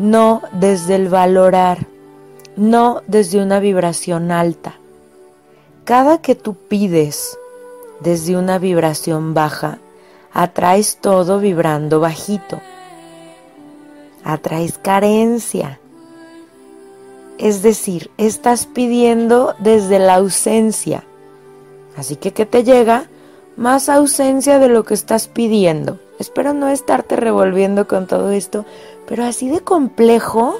no 0.00 0.42
desde 0.52 0.96
el 0.96 1.08
valorar, 1.08 1.86
no 2.56 3.02
desde 3.06 3.40
una 3.40 3.60
vibración 3.60 4.32
alta. 4.32 4.80
Cada 5.84 6.20
que 6.20 6.34
tú 6.34 6.54
pides 6.56 7.38
desde 8.00 8.36
una 8.36 8.58
vibración 8.58 9.32
baja, 9.32 9.78
atraes 10.32 10.96
todo 10.96 11.38
vibrando 11.38 12.00
bajito. 12.00 12.60
Atraes 14.24 14.78
carencia. 14.78 15.80
Es 17.38 17.62
decir, 17.62 18.10
estás 18.18 18.66
pidiendo 18.66 19.54
desde 19.58 19.98
la 19.98 20.14
ausencia. 20.14 21.04
Así 21.96 22.16
que 22.16 22.32
¿qué 22.32 22.46
te 22.46 22.64
llega? 22.64 23.08
Más 23.56 23.88
ausencia 23.88 24.58
de 24.58 24.68
lo 24.68 24.84
que 24.84 24.94
estás 24.94 25.28
pidiendo. 25.28 25.98
Espero 26.18 26.54
no 26.54 26.68
estarte 26.68 27.16
revolviendo 27.16 27.88
con 27.88 28.06
todo 28.06 28.30
esto, 28.30 28.64
pero 29.06 29.24
así 29.24 29.48
de 29.48 29.60
complejo 29.60 30.56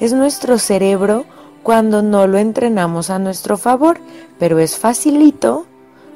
es 0.00 0.12
nuestro 0.12 0.58
cerebro 0.58 1.24
cuando 1.62 2.02
no 2.02 2.26
lo 2.26 2.38
entrenamos 2.38 3.10
a 3.10 3.18
nuestro 3.18 3.58
favor, 3.58 4.00
pero 4.38 4.58
es 4.58 4.78
facilito 4.78 5.66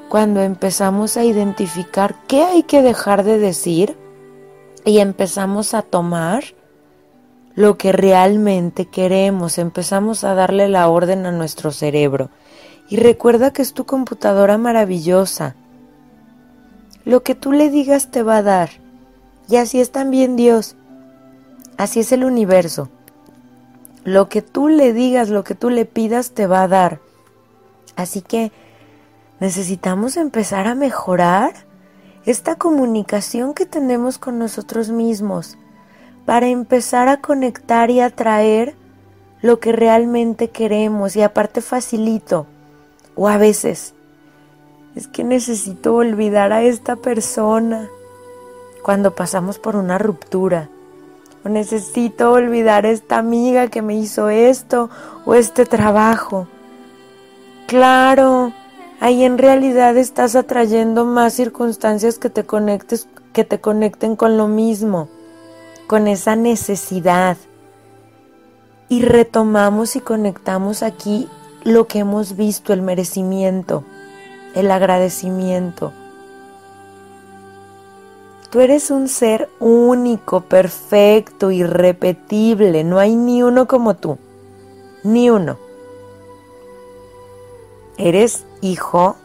cuando 0.09 0.41
empezamos 0.41 1.17
a 1.17 1.23
identificar 1.23 2.15
qué 2.27 2.43
hay 2.43 2.63
que 2.63 2.81
dejar 2.81 3.23
de 3.23 3.37
decir 3.37 3.97
y 4.85 4.99
empezamos 4.99 5.73
a 5.73 5.81
tomar 5.81 6.43
lo 7.55 7.77
que 7.77 7.91
realmente 7.91 8.85
queremos, 8.85 9.57
empezamos 9.57 10.23
a 10.23 10.33
darle 10.33 10.67
la 10.67 10.87
orden 10.89 11.25
a 11.25 11.31
nuestro 11.31 11.71
cerebro. 11.71 12.29
Y 12.89 12.97
recuerda 12.97 13.53
que 13.53 13.61
es 13.61 13.73
tu 13.73 13.85
computadora 13.85 14.57
maravillosa. 14.57 15.55
Lo 17.05 17.23
que 17.23 17.35
tú 17.35 17.51
le 17.51 17.69
digas 17.69 18.09
te 18.09 18.23
va 18.23 18.37
a 18.37 18.43
dar. 18.43 18.69
Y 19.47 19.57
así 19.57 19.79
es 19.79 19.91
también 19.91 20.35
Dios. 20.35 20.75
Así 21.77 21.99
es 21.99 22.11
el 22.11 22.23
universo. 22.23 22.89
Lo 24.03 24.29
que 24.29 24.41
tú 24.41 24.67
le 24.67 24.93
digas, 24.93 25.29
lo 25.29 25.43
que 25.43 25.55
tú 25.55 25.69
le 25.69 25.85
pidas, 25.85 26.31
te 26.31 26.47
va 26.47 26.63
a 26.63 26.67
dar. 26.67 26.99
Así 27.95 28.21
que 28.21 28.51
necesitamos 29.39 30.17
empezar 30.17 30.67
a 30.67 30.75
mejorar 30.75 31.53
esta 32.25 32.55
comunicación 32.55 33.53
que 33.53 33.65
tenemos 33.65 34.17
con 34.17 34.39
nosotros 34.39 34.89
mismos 34.89 35.57
para 36.25 36.47
empezar 36.47 37.07
a 37.07 37.21
conectar 37.21 37.89
y 37.89 37.99
atraer 37.99 38.75
lo 39.41 39.59
que 39.59 39.71
realmente 39.71 40.49
queremos. 40.49 41.15
Y 41.15 41.21
aparte 41.21 41.61
facilito 41.61 42.45
o 43.15 43.27
a 43.27 43.37
veces 43.37 43.93
es 44.95 45.07
que 45.07 45.23
necesito 45.23 45.95
olvidar 45.95 46.53
a 46.53 46.63
esta 46.63 46.95
persona 46.95 47.89
cuando 48.83 49.15
pasamos 49.15 49.59
por 49.59 49.75
una 49.75 49.97
ruptura. 49.97 50.69
O 51.45 51.49
necesito 51.49 52.31
olvidar 52.31 52.85
a 52.85 52.91
esta 52.91 53.17
amiga 53.17 53.67
que 53.67 53.81
me 53.81 53.95
hizo 53.95 54.29
esto 54.29 54.89
o 55.25 55.35
este 55.35 55.65
trabajo. 55.65 56.47
Claro 57.67 58.53
ahí 59.03 59.25
en 59.25 59.37
realidad 59.37 59.97
estás 59.97 60.33
atrayendo 60.37 61.03
más 61.03 61.33
circunstancias 61.33 62.17
que 62.17 62.29
te 62.29 62.45
conectes, 62.45 63.09
que 63.33 63.43
te 63.43 63.59
conecten 63.59 64.15
con 64.15 64.37
lo 64.37 64.47
mismo, 64.47 65.09
con 65.87 66.07
esa 66.07 66.35
necesidad. 66.35 67.37
Y 68.89 69.01
retomamos 69.01 69.95
y 69.95 70.01
conectamos 70.01 70.83
aquí 70.83 71.27
lo 71.63 71.87
que 71.87 71.99
hemos 71.99 72.35
visto, 72.35 72.73
el 72.73 72.81
merecimiento, 72.81 73.83
el 74.55 74.69
agradecimiento. 74.71 75.93
Tú 78.51 78.59
eres 78.59 78.91
un 78.91 79.07
ser 79.07 79.49
único, 79.59 80.41
perfecto, 80.41 81.49
irrepetible, 81.49 82.83
no 82.83 82.99
hay 82.99 83.15
ni 83.15 83.41
uno 83.41 83.67
como 83.67 83.95
tú, 83.95 84.19
ni 85.03 85.31
uno. 85.31 85.57
Eres 87.97 88.45
hijo 88.61 89.15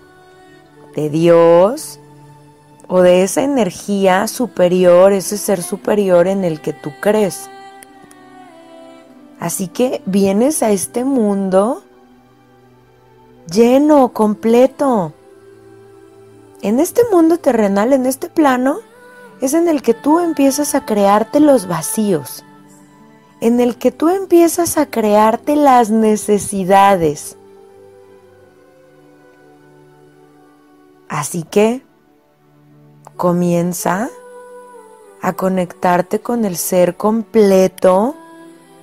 de 0.95 1.11
Dios 1.11 1.98
o 2.89 3.03
de 3.03 3.23
esa 3.23 3.43
energía 3.43 4.27
superior, 4.27 5.13
ese 5.13 5.39
ser 5.39 5.63
superior 5.63 6.27
en 6.27 6.43
el 6.45 6.61
que 6.61 6.73
tú 6.73 6.93
crees. 7.01 7.49
Así 9.39 9.69
que 9.69 10.03
vienes 10.07 10.63
a 10.63 10.71
este 10.71 11.05
mundo 11.05 11.83
lleno, 13.51 14.09
completo. 14.09 15.13
En 16.63 16.81
este 16.81 17.03
mundo 17.13 17.39
terrenal, 17.39 17.93
en 17.93 18.07
este 18.07 18.29
plano, 18.29 18.79
es 19.41 19.55
en 19.55 19.69
el 19.69 19.83
que 19.83 19.95
tú 19.95 20.19
empiezas 20.19 20.75
a 20.75 20.85
crearte 20.85 21.39
los 21.39 21.69
vacíos, 21.69 22.43
en 23.41 23.61
el 23.61 23.77
que 23.77 23.93
tú 23.93 24.09
empiezas 24.09 24.77
a 24.77 24.87
crearte 24.87 25.55
las 25.55 25.91
necesidades, 25.91 27.39
Así 31.09 31.43
que 31.43 31.83
comienza 33.19 34.09
a 35.21 35.33
conectarte 35.33 36.21
con 36.21 36.45
el 36.45 36.57
ser 36.57 36.97
completo 36.97 38.15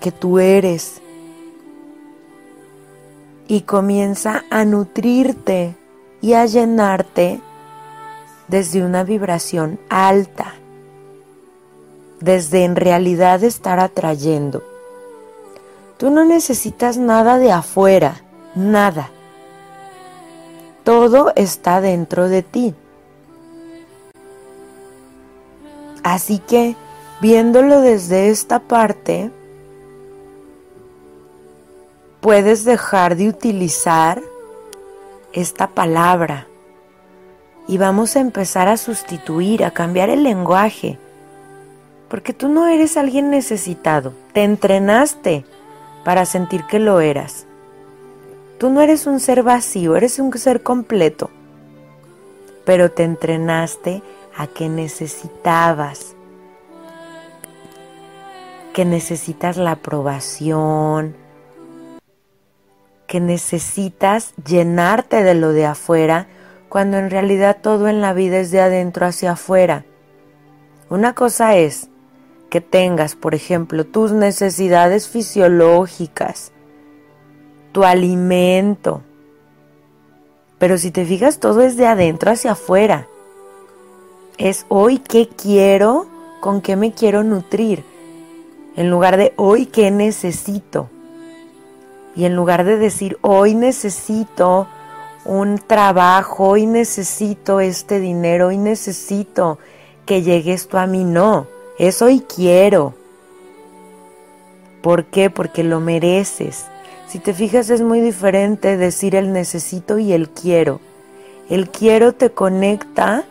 que 0.01 0.11
tú 0.11 0.39
eres. 0.39 1.01
Y 3.47 3.61
comienza 3.61 4.43
a 4.51 4.65
nutrirte 4.65 5.75
y 6.21 6.33
a 6.33 6.45
llenarte 6.45 7.39
desde 8.49 8.83
una 8.83 9.05
vibración 9.05 9.79
alta, 9.89 10.53
desde 12.19 12.65
en 12.65 12.75
realidad 12.75 13.41
estar 13.41 13.79
atrayendo. 13.79 14.63
Tú 15.97 16.09
no 16.09 16.25
necesitas 16.25 16.97
nada 16.97 17.37
de 17.37 17.53
afuera, 17.53 18.21
nada. 18.53 19.11
Todo 20.83 21.31
está 21.37 21.79
dentro 21.79 22.27
de 22.27 22.43
ti. 22.43 22.75
Así 26.15 26.39
que, 26.39 26.77
viéndolo 27.19 27.81
desde 27.81 28.29
esta 28.29 28.59
parte, 28.59 29.31
puedes 32.21 32.63
dejar 32.63 33.17
de 33.17 33.27
utilizar 33.27 34.21
esta 35.33 35.67
palabra 35.67 36.47
y 37.67 37.77
vamos 37.77 38.15
a 38.15 38.21
empezar 38.21 38.69
a 38.69 38.77
sustituir, 38.77 39.65
a 39.65 39.71
cambiar 39.71 40.09
el 40.09 40.23
lenguaje. 40.23 40.97
Porque 42.07 42.31
tú 42.31 42.47
no 42.47 42.65
eres 42.65 42.95
alguien 42.95 43.29
necesitado, 43.29 44.13
te 44.31 44.45
entrenaste 44.45 45.43
para 46.05 46.23
sentir 46.23 46.63
que 46.63 46.79
lo 46.79 47.01
eras. 47.01 47.45
Tú 48.57 48.69
no 48.69 48.79
eres 48.79 49.05
un 49.05 49.19
ser 49.19 49.43
vacío, 49.43 49.97
eres 49.97 50.17
un 50.17 50.31
ser 50.37 50.63
completo. 50.63 51.29
Pero 52.63 52.89
te 52.89 53.03
entrenaste 53.03 54.01
a 54.37 54.47
que 54.47 54.69
necesitabas, 54.69 56.15
que 58.73 58.85
necesitas 58.85 59.57
la 59.57 59.71
aprobación, 59.71 61.15
que 63.07 63.19
necesitas 63.19 64.33
llenarte 64.45 65.23
de 65.23 65.35
lo 65.35 65.53
de 65.53 65.65
afuera 65.65 66.27
cuando 66.69 66.97
en 66.97 67.09
realidad 67.09 67.57
todo 67.61 67.87
en 67.87 68.01
la 68.01 68.13
vida 68.13 68.39
es 68.39 68.51
de 68.51 68.59
adentro 68.59 69.05
hacia 69.05 69.33
afuera. 69.33 69.85
Una 70.89 71.13
cosa 71.13 71.55
es 71.55 71.89
que 72.49 72.61
tengas, 72.61 73.15
por 73.15 73.35
ejemplo, 73.35 73.85
tus 73.85 74.11
necesidades 74.11 75.07
fisiológicas, 75.07 76.51
tu 77.71 77.83
alimento, 77.83 79.01
pero 80.57 80.77
si 80.77 80.91
te 80.91 81.05
fijas 81.05 81.39
todo 81.39 81.61
es 81.61 81.77
de 81.77 81.87
adentro 81.87 82.31
hacia 82.31 82.53
afuera. 82.53 83.07
Es 84.37 84.65
hoy 84.67 84.97
qué 84.97 85.29
quiero, 85.29 86.07
con 86.41 86.59
qué 86.59 86.75
me 86.75 86.91
quiero 86.91 87.23
nutrir, 87.23 87.85
en 88.75 88.89
lugar 88.89 89.15
de 89.15 89.33
hoy 89.37 89.65
qué 89.65 89.91
necesito. 89.91 90.89
Y 92.17 92.25
en 92.25 92.35
lugar 92.35 92.65
de 92.65 92.77
decir, 92.77 93.17
hoy 93.21 93.55
necesito 93.55 94.67
un 95.23 95.57
trabajo, 95.57 96.49
hoy 96.49 96.65
necesito 96.65 97.61
este 97.61 98.01
dinero, 98.01 98.47
hoy 98.47 98.57
necesito 98.57 99.57
que 100.05 100.21
llegue 100.21 100.53
esto 100.53 100.77
a 100.77 100.85
mí, 100.85 101.05
no, 101.05 101.47
es 101.79 102.01
hoy 102.01 102.19
quiero. 102.19 102.93
¿Por 104.81 105.05
qué? 105.05 105.29
Porque 105.29 105.63
lo 105.63 105.79
mereces. 105.79 106.65
Si 107.07 107.19
te 107.19 107.33
fijas 107.33 107.69
es 107.69 107.81
muy 107.81 108.01
diferente 108.01 108.75
decir 108.75 109.15
el 109.15 109.31
necesito 109.31 109.97
y 109.97 110.11
el 110.11 110.29
quiero. 110.29 110.81
El 111.49 111.69
quiero 111.69 112.13
te 112.13 112.31
conecta 112.31 113.23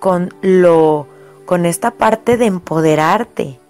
con 0.00 0.34
lo 0.40 1.06
con 1.44 1.64
esta 1.64 1.92
parte 1.92 2.36
de 2.36 2.46
empoderarte, 2.46 3.60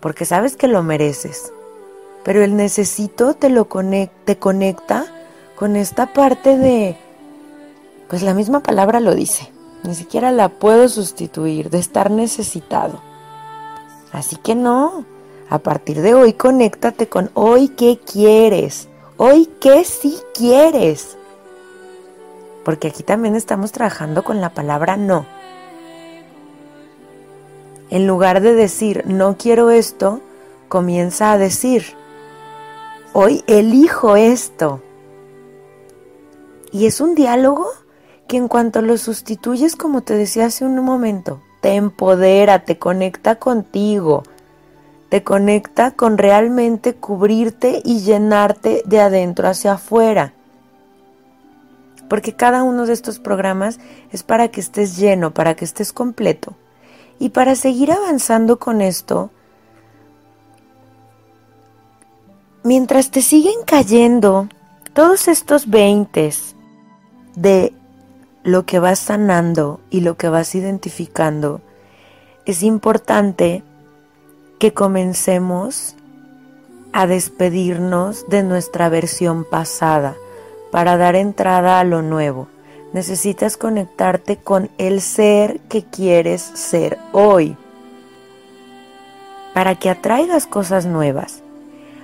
porque 0.00 0.26
sabes 0.26 0.56
que 0.56 0.68
lo 0.68 0.82
mereces 0.82 1.54
pero 2.24 2.42
el 2.42 2.56
necesito 2.56 3.34
te 3.34 3.50
lo 3.50 3.68
te 4.24 4.38
conecta 4.38 5.04
con 5.56 5.76
esta 5.76 6.12
parte 6.12 6.56
de, 6.56 6.96
pues 8.08 8.22
la 8.22 8.34
misma 8.34 8.60
palabra 8.60 8.98
lo 8.98 9.14
dice, 9.14 9.52
ni 9.84 9.94
siquiera 9.94 10.32
la 10.32 10.48
puedo 10.48 10.88
sustituir, 10.88 11.68
de 11.68 11.78
estar 11.78 12.10
necesitado. 12.10 13.00
Así 14.10 14.36
que 14.36 14.54
no, 14.54 15.04
a 15.50 15.58
partir 15.58 16.00
de 16.00 16.14
hoy 16.14 16.32
conéctate 16.32 17.08
con 17.08 17.30
hoy 17.34 17.68
qué 17.68 18.00
quieres, 18.00 18.88
hoy 19.18 19.50
qué 19.60 19.84
sí 19.84 20.18
quieres. 20.34 21.18
Porque 22.64 22.88
aquí 22.88 23.02
también 23.02 23.36
estamos 23.36 23.72
trabajando 23.72 24.24
con 24.24 24.40
la 24.40 24.54
palabra 24.54 24.96
no. 24.96 25.26
En 27.90 28.06
lugar 28.06 28.40
de 28.40 28.54
decir 28.54 29.04
no 29.06 29.36
quiero 29.36 29.70
esto, 29.70 30.20
comienza 30.68 31.32
a 31.32 31.38
decir 31.38 31.84
hoy 33.14 33.44
elijo 33.46 34.16
esto. 34.16 34.82
Y 36.72 36.86
es 36.86 37.00
un 37.00 37.14
diálogo 37.14 37.68
que 38.26 38.36
en 38.36 38.48
cuanto 38.48 38.82
lo 38.82 38.98
sustituyes, 38.98 39.76
como 39.76 40.02
te 40.02 40.14
decía 40.14 40.46
hace 40.46 40.64
un 40.64 40.78
momento, 40.80 41.40
te 41.60 41.74
empodera, 41.74 42.64
te 42.64 42.78
conecta 42.78 43.36
contigo, 43.36 44.24
te 45.08 45.22
conecta 45.22 45.92
con 45.92 46.18
realmente 46.18 46.94
cubrirte 46.94 47.80
y 47.84 48.00
llenarte 48.00 48.82
de 48.84 49.00
adentro 49.00 49.48
hacia 49.48 49.74
afuera. 49.74 50.34
Porque 52.08 52.34
cada 52.34 52.62
uno 52.62 52.86
de 52.86 52.92
estos 52.92 53.18
programas 53.18 53.78
es 54.12 54.22
para 54.22 54.48
que 54.48 54.60
estés 54.60 54.96
lleno, 54.96 55.32
para 55.32 55.54
que 55.54 55.64
estés 55.64 55.92
completo. 55.92 56.54
Y 57.18 57.30
para 57.30 57.54
seguir 57.54 57.92
avanzando 57.92 58.58
con 58.58 58.80
esto, 58.80 59.30
mientras 62.62 63.10
te 63.10 63.22
siguen 63.22 63.62
cayendo 63.66 64.48
todos 64.92 65.28
estos 65.28 65.68
veintes 65.68 66.56
de 67.36 67.72
lo 68.42 68.66
que 68.66 68.78
vas 68.78 68.98
sanando 68.98 69.80
y 69.90 70.00
lo 70.00 70.16
que 70.16 70.28
vas 70.28 70.54
identificando, 70.54 71.60
es 72.44 72.62
importante 72.62 73.62
que 74.58 74.74
comencemos 74.74 75.96
a 76.92 77.06
despedirnos 77.06 78.28
de 78.28 78.42
nuestra 78.42 78.88
versión 78.88 79.44
pasada 79.44 80.16
para 80.74 80.96
dar 80.96 81.14
entrada 81.14 81.78
a 81.78 81.84
lo 81.84 82.02
nuevo. 82.02 82.48
Necesitas 82.92 83.56
conectarte 83.56 84.38
con 84.38 84.70
el 84.76 85.02
ser 85.02 85.60
que 85.68 85.84
quieres 85.84 86.42
ser 86.42 86.98
hoy 87.12 87.56
para 89.54 89.76
que 89.76 89.88
atraigas 89.88 90.48
cosas 90.48 90.84
nuevas. 90.84 91.44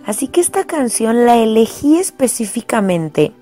Así 0.06 0.28
que 0.28 0.40
esta 0.40 0.68
canción 0.68 1.26
la 1.26 1.36
elegí 1.36 1.98
específicamente 1.98 3.32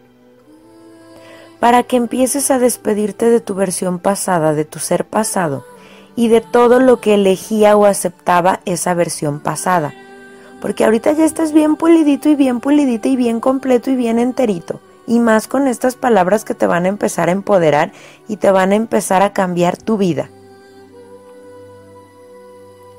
para 1.60 1.82
que 1.82 1.96
empieces 1.96 2.50
a 2.50 2.58
despedirte 2.58 3.28
de 3.28 3.40
tu 3.40 3.54
versión 3.54 3.98
pasada, 3.98 4.54
de 4.54 4.64
tu 4.64 4.78
ser 4.78 5.04
pasado 5.04 5.62
y 6.16 6.28
de 6.28 6.40
todo 6.40 6.80
lo 6.80 7.02
que 7.02 7.12
elegía 7.12 7.76
o 7.76 7.84
aceptaba 7.84 8.60
esa 8.64 8.94
versión 8.94 9.40
pasada. 9.40 9.92
Porque 10.62 10.84
ahorita 10.84 11.12
ya 11.12 11.26
estás 11.26 11.52
bien 11.52 11.76
pulidito 11.76 12.30
y 12.30 12.34
bien 12.34 12.60
pulidita 12.60 13.08
y 13.08 13.16
bien 13.16 13.40
completo 13.40 13.90
y 13.90 13.96
bien 13.96 14.18
enterito. 14.18 14.80
Y 15.08 15.20
más 15.20 15.48
con 15.48 15.66
estas 15.66 15.96
palabras 15.96 16.44
que 16.44 16.54
te 16.54 16.66
van 16.66 16.84
a 16.84 16.88
empezar 16.88 17.30
a 17.30 17.32
empoderar 17.32 17.92
y 18.28 18.36
te 18.36 18.50
van 18.50 18.72
a 18.72 18.76
empezar 18.76 19.22
a 19.22 19.32
cambiar 19.32 19.78
tu 19.78 19.96
vida. 19.96 20.28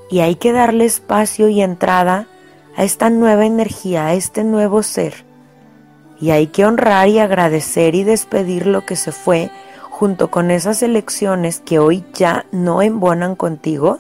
Y 0.09 0.21
hay 0.21 0.35
que 0.35 0.51
darle 0.51 0.85
espacio 0.85 1.49
y 1.49 1.61
entrada 1.61 2.25
a 2.75 2.83
esta 2.83 3.11
nueva 3.11 3.45
energía, 3.45 4.07
a 4.07 4.15
este 4.15 4.43
nuevo 4.43 4.81
ser. 4.81 5.23
Y 6.19 6.31
hay 6.31 6.47
que 6.47 6.65
honrar 6.65 7.09
y 7.09 7.19
agradecer 7.19 7.93
y 7.93 8.03
despedir 8.03 8.65
lo 8.65 8.87
que 8.87 8.95
se 8.95 9.11
fue 9.11 9.51
junto 9.91 10.31
con 10.31 10.49
esas 10.49 10.81
elecciones 10.81 11.59
que 11.59 11.77
hoy 11.77 12.03
ya 12.15 12.47
no 12.51 12.81
embonan 12.81 13.35
contigo. 13.35 13.99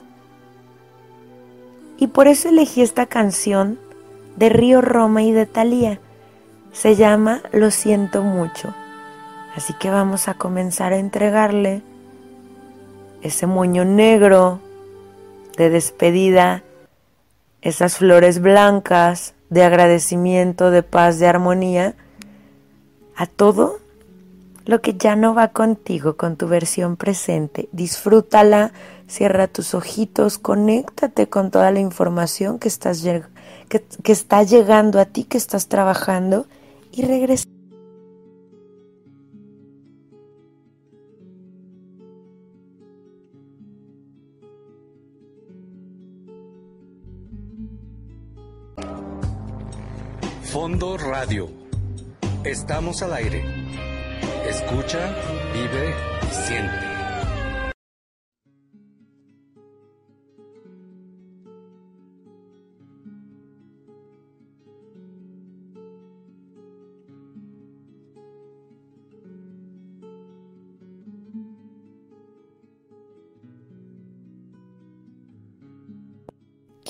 Y 1.97 2.07
por 2.07 2.27
eso 2.27 2.49
elegí 2.49 2.81
esta 2.81 3.05
canción 3.05 3.77
de 4.35 4.49
Río 4.49 4.81
Roma 4.81 5.21
y 5.21 5.31
de 5.31 5.45
Thalía. 5.45 5.99
Se 6.79 6.95
llama 6.95 7.41
Lo 7.51 7.71
siento 7.71 8.23
mucho. 8.23 8.73
Así 9.53 9.73
que 9.73 9.89
vamos 9.89 10.29
a 10.29 10.35
comenzar 10.35 10.93
a 10.93 10.97
entregarle 10.97 11.81
ese 13.21 13.47
moño 13.47 13.83
negro 13.83 14.61
de 15.57 15.69
despedida 15.69 16.63
esas 17.61 17.97
flores 17.97 18.39
blancas 18.39 19.33
de 19.49 19.65
agradecimiento, 19.65 20.71
de 20.71 20.81
paz, 20.81 21.19
de 21.19 21.27
armonía, 21.27 21.95
a 23.13 23.25
todo 23.25 23.79
lo 24.63 24.79
que 24.79 24.93
ya 24.93 25.17
no 25.17 25.35
va 25.35 25.49
contigo, 25.49 26.15
con 26.15 26.37
tu 26.37 26.47
versión 26.47 26.95
presente. 26.95 27.67
Disfrútala, 27.73 28.71
cierra 29.05 29.49
tus 29.49 29.73
ojitos, 29.73 30.37
conéctate 30.37 31.27
con 31.27 31.51
toda 31.51 31.71
la 31.71 31.81
información 31.81 32.57
que, 32.57 32.69
que 33.67 34.11
está 34.13 34.43
llegando 34.43 35.01
a 35.01 35.03
ti, 35.03 35.25
que 35.25 35.37
estás 35.37 35.67
trabajando 35.67 36.47
y 36.91 37.01
regresa. 37.03 37.45
Fondo 50.51 50.97
Radio. 50.97 51.47
Estamos 52.43 53.03
al 53.03 53.13
aire. 53.13 53.43
Escucha, 54.47 55.15
vive 55.53 55.93
y 56.23 56.33
siente. 56.33 56.88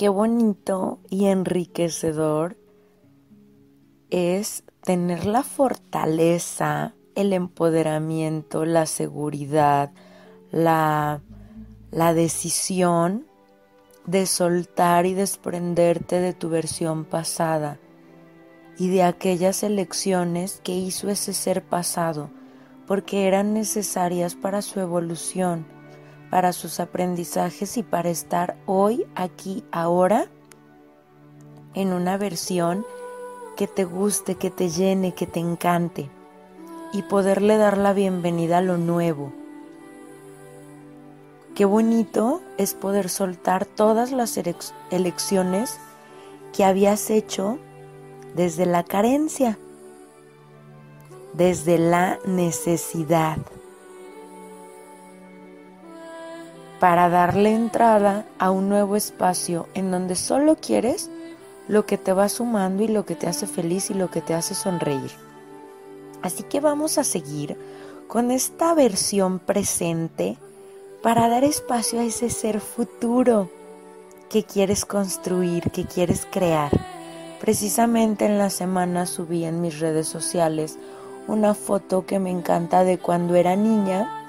Qué 0.00 0.08
bonito 0.08 0.98
y 1.10 1.26
enriquecedor 1.26 2.56
es 4.08 4.64
tener 4.82 5.26
la 5.26 5.42
fortaleza, 5.42 6.94
el 7.14 7.34
empoderamiento, 7.34 8.64
la 8.64 8.86
seguridad, 8.86 9.92
la, 10.50 11.20
la 11.90 12.14
decisión 12.14 13.26
de 14.06 14.24
soltar 14.24 15.04
y 15.04 15.12
desprenderte 15.12 16.18
de 16.18 16.32
tu 16.32 16.48
versión 16.48 17.04
pasada 17.04 17.78
y 18.78 18.88
de 18.88 19.02
aquellas 19.02 19.62
elecciones 19.62 20.62
que 20.64 20.74
hizo 20.74 21.10
ese 21.10 21.34
ser 21.34 21.62
pasado, 21.62 22.30
porque 22.86 23.28
eran 23.28 23.52
necesarias 23.52 24.34
para 24.34 24.62
su 24.62 24.80
evolución, 24.80 25.66
para 26.30 26.52
sus 26.52 26.80
aprendizajes 26.80 27.76
y 27.76 27.82
para 27.82 28.08
estar 28.08 28.56
hoy, 28.66 29.06
aquí, 29.16 29.64
ahora, 29.72 30.26
en 31.74 31.92
una 31.92 32.16
versión 32.16 32.86
que 33.56 33.66
te 33.66 33.84
guste, 33.84 34.36
que 34.36 34.50
te 34.50 34.70
llene, 34.70 35.12
que 35.12 35.26
te 35.26 35.40
encante 35.40 36.08
y 36.92 37.02
poderle 37.02 37.56
dar 37.56 37.76
la 37.76 37.92
bienvenida 37.92 38.58
a 38.58 38.62
lo 38.62 38.78
nuevo. 38.78 39.32
Qué 41.54 41.64
bonito 41.64 42.40
es 42.56 42.74
poder 42.74 43.08
soltar 43.08 43.66
todas 43.66 44.12
las 44.12 44.38
elecciones 44.90 45.78
que 46.54 46.64
habías 46.64 47.10
hecho 47.10 47.58
desde 48.34 48.66
la 48.66 48.82
carencia, 48.82 49.58
desde 51.34 51.78
la 51.78 52.18
necesidad, 52.24 53.38
para 56.80 57.10
darle 57.10 57.54
entrada 57.54 58.24
a 58.38 58.50
un 58.50 58.70
nuevo 58.70 58.96
espacio 58.96 59.68
en 59.74 59.90
donde 59.90 60.16
solo 60.16 60.56
quieres 60.56 61.10
lo 61.68 61.84
que 61.84 61.98
te 61.98 62.14
va 62.14 62.28
sumando 62.30 62.82
y 62.82 62.88
lo 62.88 63.04
que 63.04 63.14
te 63.14 63.28
hace 63.28 63.46
feliz 63.46 63.90
y 63.90 63.94
lo 63.94 64.10
que 64.10 64.22
te 64.22 64.34
hace 64.34 64.54
sonreír. 64.54 65.10
Así 66.22 66.42
que 66.42 66.58
vamos 66.58 66.96
a 66.96 67.04
seguir 67.04 67.56
con 68.08 68.30
esta 68.30 68.74
versión 68.74 69.38
presente 69.38 70.38
para 71.02 71.28
dar 71.28 71.44
espacio 71.44 72.00
a 72.00 72.04
ese 72.04 72.30
ser 72.30 72.60
futuro 72.60 73.50
que 74.30 74.44
quieres 74.44 74.84
construir, 74.86 75.70
que 75.70 75.84
quieres 75.84 76.26
crear. 76.30 76.72
Precisamente 77.40 78.24
en 78.24 78.38
la 78.38 78.48
semana 78.48 79.04
subí 79.04 79.44
en 79.44 79.60
mis 79.60 79.80
redes 79.80 80.08
sociales 80.08 80.78
una 81.28 81.54
foto 81.54 82.06
que 82.06 82.18
me 82.18 82.30
encanta 82.30 82.84
de 82.84 82.98
cuando 82.98 83.34
era 83.34 83.54
niña 83.54 84.19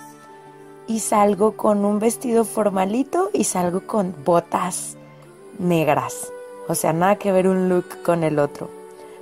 y 0.88 1.00
salgo 1.00 1.56
con 1.56 1.86
un 1.86 2.00
vestido 2.00 2.44
formalito 2.44 3.30
y 3.34 3.46
salgo 3.46 3.88
con 3.88 4.13
botas 4.24 4.98
negras. 5.60 6.32
O 6.67 6.76
sea, 6.76 6.94
nada 6.94 7.15
que 7.17 7.32
ver 7.32 7.48
un 7.48 7.70
look 7.70 8.04
con 8.04 8.24
el 8.24 8.38
otro. 8.39 8.70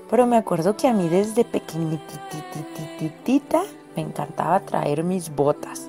Pero 0.09 0.25
me 0.25 0.37
acuerdo 0.37 0.75
que 0.75 0.87
a 0.87 0.93
mí 0.93 1.07
desde 1.09 1.45
pequeñitititita 1.45 3.61
me 3.95 4.01
encantaba 4.01 4.59
traer 4.61 5.03
mis 5.03 5.35
botas. 5.35 5.87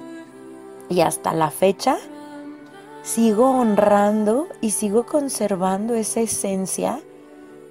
Y 0.88 1.00
hasta 1.00 1.33
la 1.33 1.50
fecha 1.50 1.96
sigo 3.02 3.50
honrando 3.50 4.48
y 4.61 4.72
sigo 4.72 5.06
conservando 5.06 5.94
esa 5.94 6.20
esencia 6.20 7.00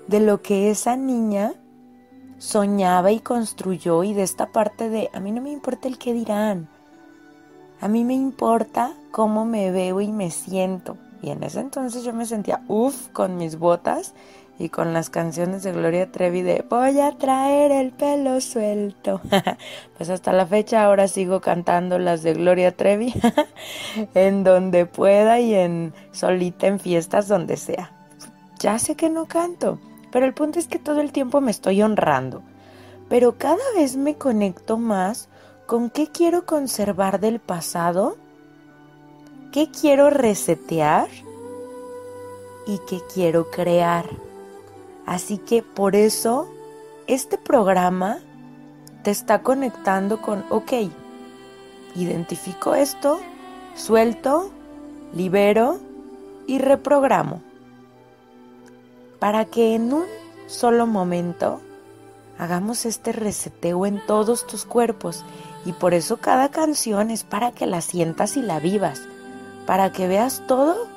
de 0.08 0.20
lo 0.20 0.42
que 0.42 0.72
esa 0.72 0.96
niña 0.96 1.54
soñaba 2.40 3.12
y 3.12 3.20
construyó 3.20 4.04
y 4.04 4.14
de 4.14 4.24
esta 4.24 4.48
parte 4.48 4.90
de 4.90 5.12
a 5.14 5.20
mí 5.20 5.32
no 5.32 5.42
me 5.42 5.52
importa 5.52 5.88
el 5.88 6.00
que 6.00 6.14
dirán, 6.14 6.70
a 7.82 7.88
mí 7.88 8.04
me 8.04 8.14
importa 8.14 8.94
cómo 9.12 9.46
me 9.46 9.72
veo 9.72 10.02
y 10.02 10.12
me 10.12 10.32
siento. 10.32 10.98
Y 11.22 11.32
en 11.32 11.44
ese 11.44 11.60
entonces 11.60 12.04
yo 12.04 12.14
me 12.14 12.26
sentía 12.26 12.62
uff 12.68 13.10
con 13.10 13.38
mis 13.38 13.58
botas 13.58 14.14
y 14.58 14.68
con 14.68 14.94
las 14.94 15.10
canciones 15.10 15.64
de 15.64 15.72
Gloria 15.72 16.12
Trevi 16.12 16.42
de 16.42 16.66
voy 16.70 17.00
a 17.00 17.18
traer 17.18 17.72
el 17.72 17.92
pelo 17.92 18.42
suelto. 18.42 19.22
pues 19.98 20.10
hasta 20.10 20.34
la 20.34 20.46
fecha 20.46 20.84
ahora 20.84 21.08
sigo 21.08 21.40
cantando 21.40 21.98
las 21.98 22.24
de 22.24 22.34
Gloria 22.34 22.76
Trevi 22.76 23.14
en 24.14 24.44
donde 24.44 24.86
pueda 24.86 25.40
y 25.40 25.54
en 25.54 25.94
solita 26.12 26.68
en 26.68 26.80
fiestas 26.80 27.30
donde 27.30 27.56
sea. 27.56 27.92
Ya 28.60 28.78
sé 28.78 28.96
que 28.96 29.10
no 29.10 29.26
canto, 29.26 29.80
pero 30.12 30.26
el 30.26 30.34
punto 30.34 30.60
es 30.60 30.68
que 30.68 30.80
todo 30.80 31.00
el 31.00 31.14
tiempo 31.14 31.40
me 31.40 31.52
estoy 31.52 31.82
honrando. 31.82 32.44
Pero 33.08 33.38
cada 33.38 33.64
vez 33.76 33.96
me 33.96 34.16
conecto 34.16 34.78
más 34.78 35.30
con 35.70 35.92
qué 35.92 36.08
quiero 36.08 36.48
conservar 36.48 37.20
del 37.20 37.40
pasado, 37.40 38.18
qué 39.52 39.70
quiero 39.70 40.10
resetear 40.10 41.08
y 42.66 42.80
qué 42.90 43.02
quiero 43.14 43.52
crear. 43.52 44.10
Así 45.06 45.38
que 45.38 45.62
por 45.62 45.96
eso 45.96 46.50
este 47.06 47.38
programa 47.38 48.18
te 49.04 49.12
está 49.12 49.44
conectando 49.44 50.24
con, 50.24 50.44
ok, 50.50 50.74
identifico 51.94 52.74
esto, 52.74 53.20
suelto, 53.76 54.50
libero 55.14 55.78
y 56.48 56.58
reprogramo. 56.58 57.44
Para 59.20 59.46
que 59.46 59.76
en 59.76 59.94
un 59.94 60.06
solo 60.48 60.88
momento 60.88 61.62
hagamos 62.40 62.86
este 62.86 63.12
reseteo 63.12 63.86
en 63.86 64.02
todos 64.08 64.48
tus 64.48 64.66
cuerpos 64.66 65.24
y 65.66 65.74
por 65.74 65.94
eso 65.94 66.18
cada 66.18 66.50
canción 66.50 67.12
es 67.12 67.24
para 67.24 67.52
que 67.52 67.68
la 67.68 67.82
sientas 67.82 68.38
y 68.38 68.42
la 68.42 68.60
vivas, 68.60 69.02
para 69.68 69.92
que 69.92 70.08
veas 70.08 70.42
todo 70.48 70.88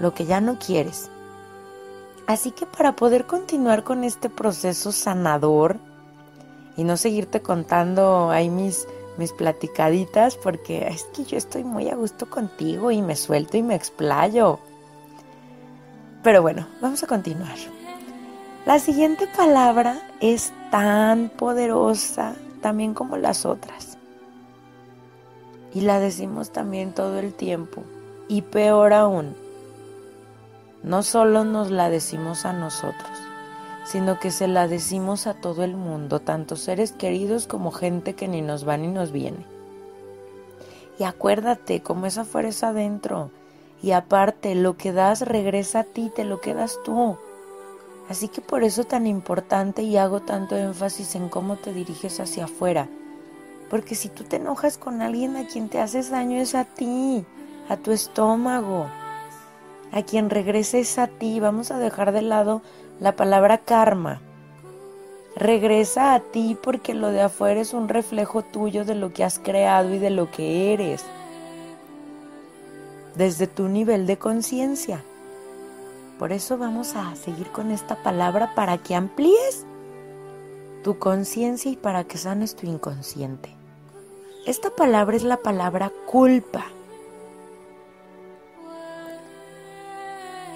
lo 0.00 0.12
que 0.12 0.26
ya 0.26 0.40
no 0.40 0.58
quieres. 0.58 1.10
Así 2.26 2.50
que 2.50 2.66
para 2.66 2.94
poder 2.94 3.26
continuar 3.26 3.84
con 3.84 4.04
este 4.04 4.28
proceso 4.28 4.92
sanador 4.92 5.78
y 6.76 6.84
no 6.84 6.96
seguirte 6.96 7.40
contando 7.40 8.30
ahí 8.30 8.50
mis, 8.50 8.86
mis 9.16 9.32
platicaditas, 9.32 10.36
porque 10.36 10.88
es 10.88 11.04
que 11.04 11.24
yo 11.24 11.38
estoy 11.38 11.64
muy 11.64 11.88
a 11.88 11.94
gusto 11.94 12.28
contigo 12.28 12.90
y 12.90 13.02
me 13.02 13.16
suelto 13.16 13.56
y 13.56 13.62
me 13.62 13.76
explayo. 13.76 14.58
Pero 16.22 16.42
bueno, 16.42 16.66
vamos 16.82 17.02
a 17.02 17.06
continuar. 17.06 17.56
La 18.66 18.78
siguiente 18.78 19.26
palabra 19.26 20.00
es 20.20 20.52
tan 20.70 21.30
poderosa 21.30 22.34
también 22.60 22.94
como 22.94 23.16
las 23.16 23.46
otras. 23.46 23.96
Y 25.72 25.82
la 25.82 26.00
decimos 26.00 26.50
también 26.50 26.92
todo 26.92 27.18
el 27.18 27.32
tiempo. 27.32 27.82
Y 28.28 28.42
peor 28.42 28.92
aún, 28.92 29.34
no 30.82 31.02
solo 31.02 31.44
nos 31.44 31.70
la 31.70 31.88
decimos 31.88 32.44
a 32.44 32.52
nosotros, 32.52 33.18
sino 33.84 34.20
que 34.20 34.30
se 34.30 34.48
la 34.48 34.68
decimos 34.68 35.26
a 35.26 35.34
todo 35.34 35.64
el 35.64 35.74
mundo, 35.74 36.20
tanto 36.20 36.56
seres 36.56 36.92
queridos 36.92 37.46
como 37.46 37.70
gente 37.70 38.14
que 38.14 38.28
ni 38.28 38.42
nos 38.42 38.68
va 38.68 38.76
ni 38.76 38.88
nos 38.88 39.12
viene. 39.12 39.46
Y 40.98 41.04
acuérdate, 41.04 41.80
como 41.80 42.06
esa 42.06 42.24
fuerza 42.24 42.68
adentro, 42.68 43.30
y 43.82 43.92
aparte, 43.92 44.54
lo 44.54 44.76
que 44.76 44.92
das 44.92 45.22
regresa 45.22 45.80
a 45.80 45.84
ti, 45.84 46.10
te 46.14 46.24
lo 46.24 46.40
quedas 46.40 46.78
tú. 46.84 47.16
Así 48.08 48.28
que 48.28 48.40
por 48.40 48.64
eso 48.64 48.84
tan 48.84 49.06
importante 49.06 49.82
y 49.82 49.96
hago 49.96 50.20
tanto 50.20 50.56
énfasis 50.56 51.14
en 51.14 51.28
cómo 51.28 51.56
te 51.56 51.72
diriges 51.72 52.20
hacia 52.20 52.44
afuera. 52.44 52.88
Porque 53.68 53.94
si 53.94 54.08
tú 54.08 54.24
te 54.24 54.36
enojas 54.36 54.78
con 54.78 55.02
alguien 55.02 55.36
a 55.36 55.46
quien 55.46 55.68
te 55.68 55.80
haces 55.80 56.10
daño 56.10 56.40
es 56.40 56.54
a 56.54 56.64
ti, 56.64 57.26
a 57.68 57.76
tu 57.76 57.92
estómago. 57.92 58.86
A 59.92 60.02
quien 60.02 60.30
regresa 60.30 60.78
es 60.78 60.98
a 60.98 61.06
ti. 61.06 61.38
Vamos 61.38 61.70
a 61.70 61.78
dejar 61.78 62.12
de 62.12 62.22
lado 62.22 62.62
la 62.98 63.14
palabra 63.14 63.58
karma. 63.58 64.20
Regresa 65.36 66.14
a 66.14 66.20
ti 66.20 66.56
porque 66.60 66.94
lo 66.94 67.08
de 67.08 67.22
afuera 67.22 67.60
es 67.60 67.74
un 67.74 67.88
reflejo 67.88 68.42
tuyo 68.42 68.84
de 68.84 68.94
lo 68.94 69.12
que 69.12 69.24
has 69.24 69.38
creado 69.38 69.94
y 69.94 69.98
de 69.98 70.10
lo 70.10 70.30
que 70.30 70.72
eres 70.72 71.04
desde 73.18 73.48
tu 73.48 73.68
nivel 73.68 74.06
de 74.06 74.16
conciencia. 74.16 75.02
Por 76.18 76.32
eso 76.32 76.58
vamos 76.58 76.96
a 76.96 77.14
seguir 77.14 77.48
con 77.48 77.70
esta 77.70 78.02
palabra 78.02 78.54
para 78.54 78.78
que 78.78 78.94
amplíes 78.94 79.64
tu 80.82 80.98
conciencia 80.98 81.70
y 81.70 81.76
para 81.76 82.04
que 82.04 82.18
sanes 82.18 82.56
tu 82.56 82.66
inconsciente. 82.66 83.54
Esta 84.46 84.70
palabra 84.70 85.16
es 85.16 85.22
la 85.22 85.36
palabra 85.36 85.92
culpa. 86.06 86.64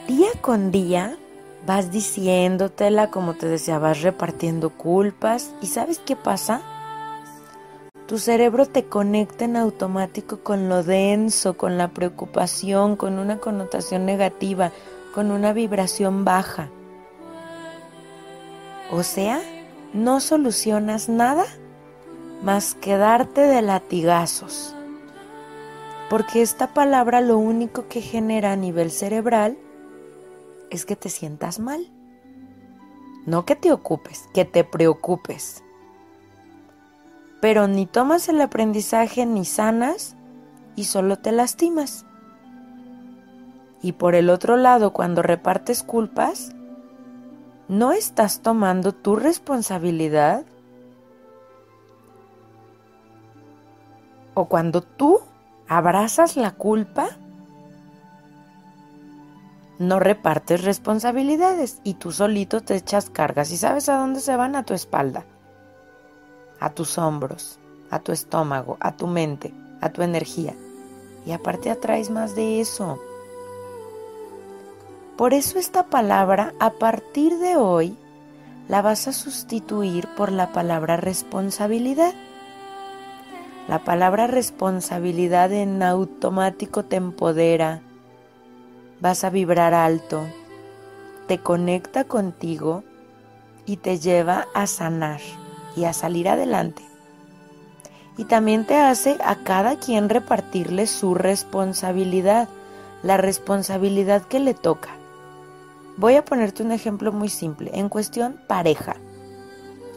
Día 0.08 0.30
con 0.40 0.72
día 0.72 1.16
vas 1.64 1.92
diciéndotela 1.92 3.10
como 3.10 3.34
te 3.34 3.46
decía, 3.46 3.78
vas 3.78 4.02
repartiendo 4.02 4.70
culpas 4.70 5.52
y 5.60 5.66
¿sabes 5.66 6.00
qué 6.00 6.16
pasa? 6.16 6.62
Tu 8.08 8.18
cerebro 8.18 8.66
te 8.66 8.84
conecta 8.86 9.44
en 9.44 9.56
automático 9.56 10.40
con 10.40 10.68
lo 10.68 10.82
denso, 10.82 11.56
con 11.56 11.78
la 11.78 11.88
preocupación, 11.88 12.96
con 12.96 13.18
una 13.18 13.38
connotación 13.38 14.04
negativa, 14.04 14.72
con 15.12 15.30
una 15.30 15.52
vibración 15.52 16.24
baja. 16.24 16.68
O 18.90 19.02
sea, 19.02 19.40
no 19.92 20.20
solucionas 20.20 21.08
nada 21.08 21.44
más 22.42 22.74
que 22.74 22.96
darte 22.96 23.42
de 23.42 23.62
latigazos. 23.62 24.74
Porque 26.10 26.42
esta 26.42 26.74
palabra 26.74 27.20
lo 27.20 27.38
único 27.38 27.88
que 27.88 28.02
genera 28.02 28.52
a 28.52 28.56
nivel 28.56 28.90
cerebral 28.90 29.56
es 30.70 30.84
que 30.84 30.96
te 30.96 31.08
sientas 31.08 31.58
mal. 31.58 31.90
No 33.24 33.46
que 33.46 33.56
te 33.56 33.72
ocupes, 33.72 34.28
que 34.34 34.44
te 34.44 34.64
preocupes. 34.64 35.62
Pero 37.40 37.68
ni 37.68 37.86
tomas 37.86 38.28
el 38.28 38.40
aprendizaje 38.40 39.24
ni 39.26 39.44
sanas 39.44 40.16
y 40.76 40.84
solo 40.84 41.18
te 41.18 41.32
lastimas. 41.32 42.04
Y 43.82 43.92
por 43.92 44.14
el 44.14 44.30
otro 44.30 44.56
lado, 44.56 44.92
cuando 44.92 45.22
repartes 45.22 45.82
culpas, 45.82 46.52
no 47.68 47.92
estás 47.92 48.40
tomando 48.40 48.92
tu 48.92 49.16
responsabilidad. 49.16 50.44
O 54.34 54.46
cuando 54.46 54.82
tú 54.82 55.20
abrazas 55.68 56.36
la 56.36 56.52
culpa, 56.52 57.08
no 59.78 59.98
repartes 59.98 60.62
responsabilidades 60.62 61.80
y 61.82 61.94
tú 61.94 62.12
solito 62.12 62.60
te 62.60 62.76
echas 62.76 63.10
cargas 63.10 63.50
y 63.50 63.56
sabes 63.56 63.88
a 63.88 63.98
dónde 63.98 64.20
se 64.20 64.36
van 64.36 64.54
a 64.54 64.64
tu 64.64 64.74
espalda, 64.74 65.24
a 66.60 66.70
tus 66.70 66.98
hombros, 66.98 67.58
a 67.90 67.98
tu 67.98 68.12
estómago, 68.12 68.76
a 68.80 68.96
tu 68.96 69.08
mente, 69.08 69.52
a 69.80 69.90
tu 69.90 70.02
energía. 70.02 70.54
Y 71.26 71.32
aparte 71.32 71.70
atraes 71.70 72.10
más 72.10 72.36
de 72.36 72.60
eso. 72.60 72.98
Por 75.16 75.34
eso 75.34 75.58
esta 75.58 75.84
palabra 75.84 76.54
a 76.58 76.70
partir 76.70 77.38
de 77.38 77.56
hoy 77.56 77.98
la 78.68 78.80
vas 78.80 79.08
a 79.08 79.12
sustituir 79.12 80.08
por 80.16 80.32
la 80.32 80.52
palabra 80.52 80.96
responsabilidad. 80.96 82.14
La 83.68 83.80
palabra 83.80 84.26
responsabilidad 84.26 85.52
en 85.52 85.82
automático 85.82 86.84
te 86.84 86.96
empodera, 86.96 87.82
vas 89.00 89.22
a 89.24 89.30
vibrar 89.30 89.74
alto, 89.74 90.26
te 91.28 91.38
conecta 91.38 92.04
contigo 92.04 92.82
y 93.66 93.76
te 93.76 93.98
lleva 93.98 94.48
a 94.54 94.66
sanar 94.66 95.20
y 95.76 95.84
a 95.84 95.92
salir 95.92 96.28
adelante. 96.28 96.82
Y 98.16 98.24
también 98.24 98.66
te 98.66 98.76
hace 98.76 99.18
a 99.22 99.36
cada 99.36 99.76
quien 99.76 100.08
repartirle 100.08 100.86
su 100.86 101.14
responsabilidad, 101.14 102.48
la 103.02 103.18
responsabilidad 103.18 104.22
que 104.22 104.40
le 104.40 104.54
toca. 104.54 105.01
Voy 105.96 106.16
a 106.16 106.24
ponerte 106.24 106.62
un 106.62 106.72
ejemplo 106.72 107.12
muy 107.12 107.28
simple, 107.28 107.70
en 107.74 107.88
cuestión 107.88 108.40
pareja. 108.46 108.96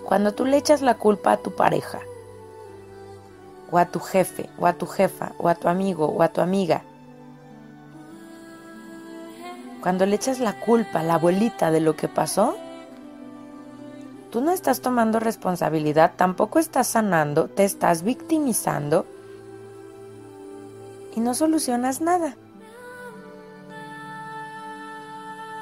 Cuando 0.03 0.34
tú 0.34 0.45
le 0.45 0.58
echas 0.58 0.81
la 0.81 0.95
culpa 0.95 1.31
a 1.31 1.38
tu 1.38 1.55
pareja, 1.55 1.99
o 3.71 3.77
a 3.77 3.86
tu 3.86 3.99
jefe, 3.99 4.49
o 4.60 4.67
a 4.67 4.73
tu 4.73 4.86
jefa, 4.86 5.31
o 5.38 5.47
a 5.47 5.55
tu 5.55 5.67
amigo, 5.69 6.05
o 6.08 6.21
a 6.21 6.27
tu 6.27 6.41
amiga, 6.41 6.84
cuando 9.81 10.05
le 10.05 10.15
echas 10.15 10.39
la 10.39 10.60
culpa 10.60 10.99
a 10.99 11.03
la 11.03 11.13
abuelita 11.13 11.71
de 11.71 11.79
lo 11.79 11.95
que 11.95 12.08
pasó, 12.08 12.58
tú 14.31 14.41
no 14.41 14.51
estás 14.51 14.81
tomando 14.81 15.19
responsabilidad, 15.19 16.13
tampoco 16.17 16.60
estás 16.60 16.88
sanando, 16.88 17.47
te 17.47 17.63
estás 17.63 18.03
victimizando 18.03 19.05
y 21.15 21.21
no 21.21 21.34
solucionas 21.34 22.01
nada. 22.01 22.36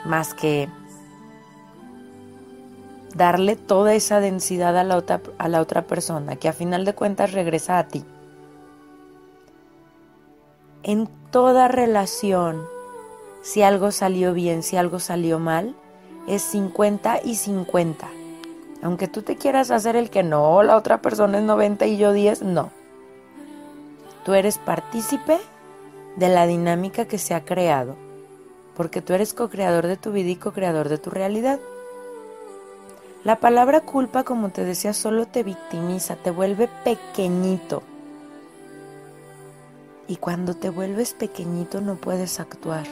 Más 0.06 0.34
que 0.34 0.70
darle 3.16 3.56
toda 3.56 3.94
esa 3.94 4.20
densidad 4.20 4.78
a 4.78 4.84
la, 4.84 4.98
otra, 4.98 5.22
a 5.38 5.48
la 5.48 5.62
otra 5.62 5.84
persona, 5.84 6.36
que 6.36 6.50
a 6.50 6.54
final 6.54 6.86
de 6.86 6.94
cuentas 6.94 7.32
regresa 7.32 7.78
a 7.78 7.88
ti. 7.88 8.04
En 10.84 11.08
toda 11.32 11.68
relación, 11.68 12.64
si 13.42 13.62
algo 13.62 13.92
salió 13.92 14.34
bien, 14.34 14.64
si 14.64 14.78
algo 14.78 15.00
salió 15.00 15.40
mal, 15.40 15.76
es 16.28 16.42
50 16.44 17.22
y 17.24 17.36
50. 17.36 18.08
Aunque 18.82 19.08
tú 19.08 19.22
te 19.22 19.38
quieras 19.38 19.72
hacer 19.72 19.96
el 19.96 20.10
que 20.10 20.24
no, 20.24 20.62
la 20.64 20.76
otra 20.76 21.02
persona 21.02 21.38
es 21.38 21.44
90 21.44 21.86
y 21.86 21.98
yo 21.98 22.12
10, 22.12 22.42
no. 22.44 22.72
Tú 24.26 24.34
eres 24.34 24.58
partícipe 24.58 25.38
de 26.18 26.30
la 26.30 26.48
dinámica 26.48 27.06
que 27.06 27.18
se 27.18 27.34
ha 27.34 27.46
creado 27.46 27.96
porque 28.76 29.02
tú 29.02 29.14
eres 29.14 29.34
co-creador 29.34 29.88
de 29.88 29.98
tu 29.98 30.12
vida 30.12 30.30
y 30.30 30.36
co-creador 30.36 30.90
de 30.90 30.98
tu 30.98 31.10
realidad. 31.10 31.60
La 33.24 33.38
palabra 33.40 33.82
culpa, 33.82 34.24
como 34.24 34.50
te 34.50 34.66
decía, 34.66 34.94
solo 34.94 35.28
te 35.28 35.44
victimiza, 35.44 36.16
te 36.16 36.32
vuelve 36.32 36.68
pequeñito. 36.84 37.84
Y 40.08 40.18
cuando 40.18 40.56
te 40.56 40.70
vuelves 40.70 41.14
pequeñito 41.14 41.80
no 41.80 41.96
puedes 41.96 42.40
actuar. 42.40 42.86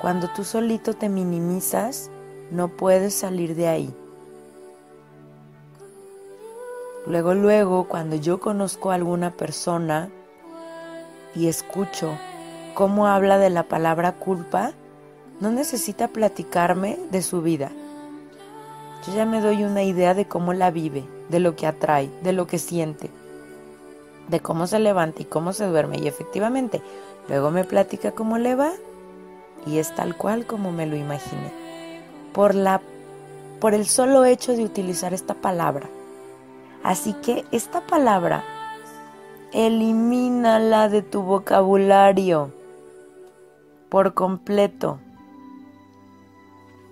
Cuando 0.00 0.28
tú 0.28 0.44
solito 0.44 0.94
te 0.94 1.08
minimizas, 1.08 2.10
no 2.50 2.68
puedes 2.68 3.14
salir 3.14 3.54
de 3.56 3.68
ahí. 3.68 3.94
Luego, 7.06 7.34
luego, 7.34 7.88
cuando 7.88 8.16
yo 8.16 8.38
conozco 8.38 8.90
a 8.90 8.94
alguna 8.94 9.32
persona 9.32 10.10
y 11.34 11.48
escucho 11.48 12.16
cómo 12.74 13.06
habla 13.06 13.38
de 13.38 13.50
la 13.50 13.64
palabra 13.64 14.12
culpa, 14.12 14.72
no 15.40 15.50
necesita 15.50 16.08
platicarme 16.08 16.98
de 17.10 17.22
su 17.22 17.42
vida. 17.42 17.70
Yo 19.06 19.14
ya 19.14 19.24
me 19.24 19.40
doy 19.40 19.64
una 19.64 19.82
idea 19.82 20.12
de 20.14 20.26
cómo 20.26 20.52
la 20.52 20.70
vive, 20.70 21.04
de 21.30 21.40
lo 21.40 21.56
que 21.56 21.66
atrae, 21.66 22.10
de 22.22 22.32
lo 22.32 22.46
que 22.46 22.58
siente, 22.58 23.10
de 24.28 24.40
cómo 24.40 24.66
se 24.66 24.78
levanta 24.78 25.22
y 25.22 25.24
cómo 25.24 25.54
se 25.54 25.66
duerme. 25.66 25.98
Y 25.98 26.06
efectivamente, 26.06 26.82
luego 27.28 27.50
me 27.50 27.64
platica 27.64 28.12
cómo 28.12 28.36
le 28.36 28.54
va 28.54 28.72
y 29.66 29.78
es 29.78 29.94
tal 29.94 30.16
cual 30.16 30.46
como 30.46 30.70
me 30.72 30.86
lo 30.86 30.96
imaginé. 30.96 31.52
Por, 32.34 32.54
la, 32.54 32.82
por 33.60 33.72
el 33.74 33.86
solo 33.86 34.24
hecho 34.24 34.54
de 34.54 34.64
utilizar 34.64 35.14
esta 35.14 35.34
palabra. 35.34 35.88
Así 36.82 37.14
que 37.14 37.44
esta 37.50 37.80
palabra, 37.80 38.44
elimínala 39.52 40.88
de 40.88 41.02
tu 41.02 41.22
vocabulario 41.22 42.59
por 43.90 44.14
completo. 44.14 45.00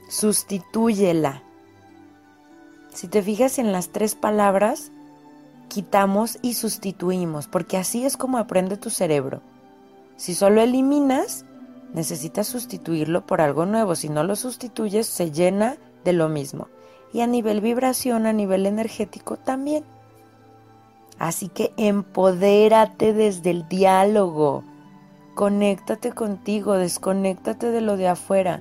Sustitúyela. 0.08 1.42
Si 2.92 3.08
te 3.08 3.22
fijas 3.22 3.58
en 3.58 3.72
las 3.72 3.90
tres 3.90 4.14
palabras, 4.14 4.90
quitamos 5.68 6.38
y 6.42 6.54
sustituimos, 6.54 7.46
porque 7.46 7.76
así 7.76 8.04
es 8.04 8.16
como 8.16 8.38
aprende 8.38 8.76
tu 8.76 8.90
cerebro. 8.90 9.40
Si 10.16 10.34
solo 10.34 10.60
eliminas, 10.60 11.44
necesitas 11.94 12.48
sustituirlo 12.48 13.24
por 13.24 13.40
algo 13.40 13.66
nuevo. 13.66 13.94
Si 13.94 14.08
no 14.08 14.24
lo 14.24 14.34
sustituyes, 14.34 15.06
se 15.06 15.30
llena 15.30 15.76
de 16.04 16.12
lo 16.12 16.28
mismo. 16.28 16.68
Y 17.12 17.20
a 17.20 17.26
nivel 17.26 17.60
vibración, 17.60 18.26
a 18.26 18.32
nivel 18.32 18.66
energético 18.66 19.36
también. 19.36 19.84
Así 21.18 21.48
que 21.48 21.72
empodérate 21.76 23.12
desde 23.12 23.50
el 23.50 23.68
diálogo. 23.68 24.64
Conéctate 25.38 26.10
contigo, 26.10 26.72
desconéctate 26.72 27.70
de 27.70 27.80
lo 27.80 27.96
de 27.96 28.08
afuera 28.08 28.60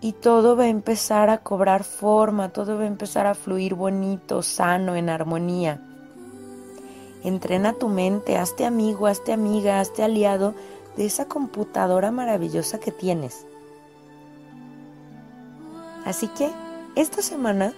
y 0.00 0.10
todo 0.10 0.56
va 0.56 0.64
a 0.64 0.68
empezar 0.68 1.30
a 1.30 1.38
cobrar 1.38 1.84
forma, 1.84 2.48
todo 2.48 2.76
va 2.76 2.82
a 2.82 2.88
empezar 2.88 3.28
a 3.28 3.36
fluir 3.36 3.76
bonito, 3.76 4.42
sano, 4.42 4.96
en 4.96 5.08
armonía. 5.08 5.80
Entrena 7.22 7.74
tu 7.74 7.88
mente, 7.88 8.36
hazte 8.36 8.66
amigo, 8.66 9.06
hazte 9.06 9.32
amiga, 9.32 9.78
hazte 9.78 10.02
aliado 10.02 10.56
de 10.96 11.06
esa 11.06 11.26
computadora 11.26 12.10
maravillosa 12.10 12.80
que 12.80 12.90
tienes. 12.90 13.46
Así 16.04 16.26
que 16.26 16.50
esta 16.96 17.22
semana 17.22 17.72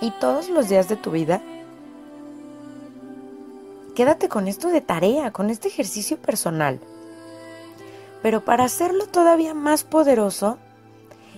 y 0.00 0.12
todos 0.20 0.48
los 0.50 0.68
días 0.68 0.88
de 0.88 0.94
tu 0.94 1.10
vida, 1.10 1.42
quédate 3.96 4.28
con 4.28 4.46
esto 4.46 4.68
de 4.68 4.82
tarea, 4.82 5.32
con 5.32 5.50
este 5.50 5.66
ejercicio 5.66 6.16
personal. 6.16 6.78
Pero 8.22 8.44
para 8.44 8.64
hacerlo 8.64 9.06
todavía 9.06 9.54
más 9.54 9.84
poderoso 9.84 10.58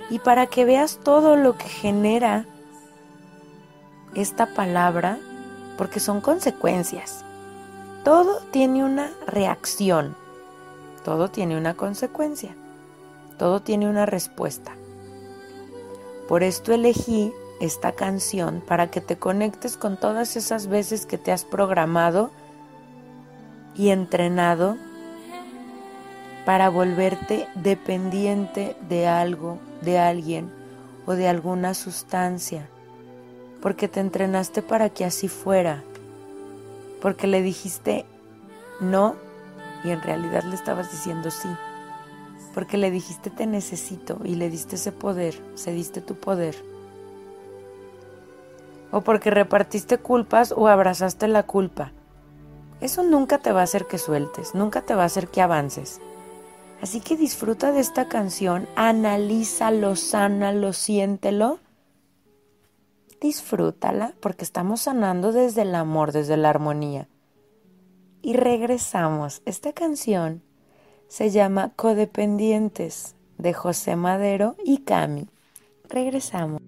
y 0.08 0.18
para 0.18 0.46
que 0.46 0.64
veas 0.64 0.98
todo 1.02 1.36
lo 1.36 1.56
que 1.56 1.68
genera 1.68 2.46
esta 4.14 4.46
palabra, 4.54 5.18
porque 5.78 6.00
son 6.00 6.20
consecuencias. 6.20 7.24
Todo 8.04 8.40
tiene 8.50 8.84
una 8.84 9.10
reacción, 9.26 10.16
todo 11.04 11.30
tiene 11.30 11.56
una 11.56 11.74
consecuencia, 11.74 12.56
todo 13.38 13.60
tiene 13.60 13.88
una 13.88 14.06
respuesta. 14.06 14.72
Por 16.28 16.42
esto 16.42 16.72
elegí 16.72 17.32
esta 17.60 17.92
canción 17.92 18.62
para 18.66 18.90
que 18.90 19.00
te 19.00 19.16
conectes 19.16 19.76
con 19.76 19.96
todas 19.96 20.36
esas 20.36 20.66
veces 20.66 21.06
que 21.06 21.18
te 21.18 21.30
has 21.30 21.44
programado 21.44 22.30
y 23.74 23.90
entrenado 23.90 24.76
para 26.50 26.68
volverte 26.68 27.46
dependiente 27.54 28.74
de 28.88 29.06
algo, 29.06 29.60
de 29.82 30.00
alguien 30.00 30.50
o 31.06 31.12
de 31.12 31.28
alguna 31.28 31.74
sustancia, 31.74 32.68
porque 33.62 33.86
te 33.86 34.00
entrenaste 34.00 34.60
para 34.60 34.88
que 34.88 35.04
así 35.04 35.28
fuera, 35.28 35.84
porque 37.00 37.28
le 37.28 37.40
dijiste 37.40 38.04
no 38.80 39.14
y 39.84 39.90
en 39.90 40.02
realidad 40.02 40.42
le 40.42 40.56
estabas 40.56 40.90
diciendo 40.90 41.30
sí. 41.30 41.48
porque 42.52 42.78
le 42.78 42.90
dijiste 42.90 43.30
te 43.30 43.46
necesito 43.46 44.18
y 44.24 44.34
le 44.34 44.50
diste 44.50 44.74
ese 44.74 44.90
poder, 44.90 45.40
cediste 45.56 46.00
tu 46.00 46.16
poder. 46.16 46.56
O 48.90 49.02
porque 49.02 49.30
repartiste 49.30 49.98
culpas 49.98 50.50
o 50.50 50.66
abrazaste 50.66 51.28
la 51.28 51.44
culpa. 51.44 51.92
Eso 52.80 53.04
nunca 53.04 53.38
te 53.38 53.52
va 53.52 53.60
a 53.60 53.62
hacer 53.62 53.86
que 53.86 53.98
sueltes, 53.98 54.56
nunca 54.56 54.82
te 54.82 54.96
va 54.96 55.04
a 55.04 55.06
hacer 55.06 55.28
que 55.28 55.42
avances. 55.42 56.00
Así 56.82 57.00
que 57.00 57.16
disfruta 57.16 57.72
de 57.72 57.80
esta 57.80 58.08
canción, 58.08 58.66
analízalo, 58.74 59.96
sánalo, 59.96 60.72
siéntelo. 60.72 61.58
Disfrútala 63.20 64.14
porque 64.20 64.44
estamos 64.44 64.82
sanando 64.82 65.32
desde 65.32 65.62
el 65.62 65.74
amor, 65.74 66.12
desde 66.12 66.38
la 66.38 66.48
armonía. 66.48 67.06
Y 68.22 68.32
regresamos. 68.32 69.42
Esta 69.44 69.74
canción 69.74 70.42
se 71.08 71.30
llama 71.30 71.72
Codependientes 71.76 73.14
de 73.36 73.52
José 73.52 73.96
Madero 73.96 74.56
y 74.64 74.78
Cami. 74.78 75.28
Regresamos. 75.88 76.62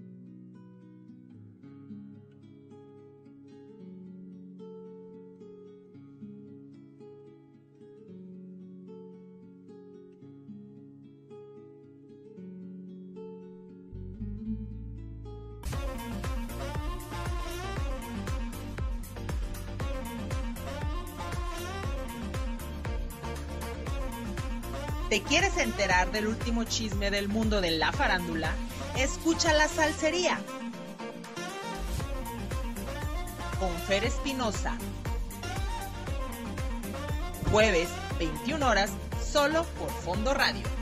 Enterar 25.63 26.11
del 26.13 26.27
último 26.27 26.65
chisme 26.65 27.11
del 27.11 27.29
mundo 27.29 27.61
de 27.61 27.73
la 27.73 27.93
farándula? 27.93 28.53
Escucha 28.97 29.53
la 29.53 29.69
salsería. 29.69 30.39
Con 33.59 33.73
Fer 33.87 34.05
Espinosa. 34.05 34.77
Jueves, 37.51 37.89
21 38.19 38.67
horas, 38.67 38.91
solo 39.23 39.65
por 39.79 39.91
Fondo 39.91 40.35
Radio. 40.35 40.82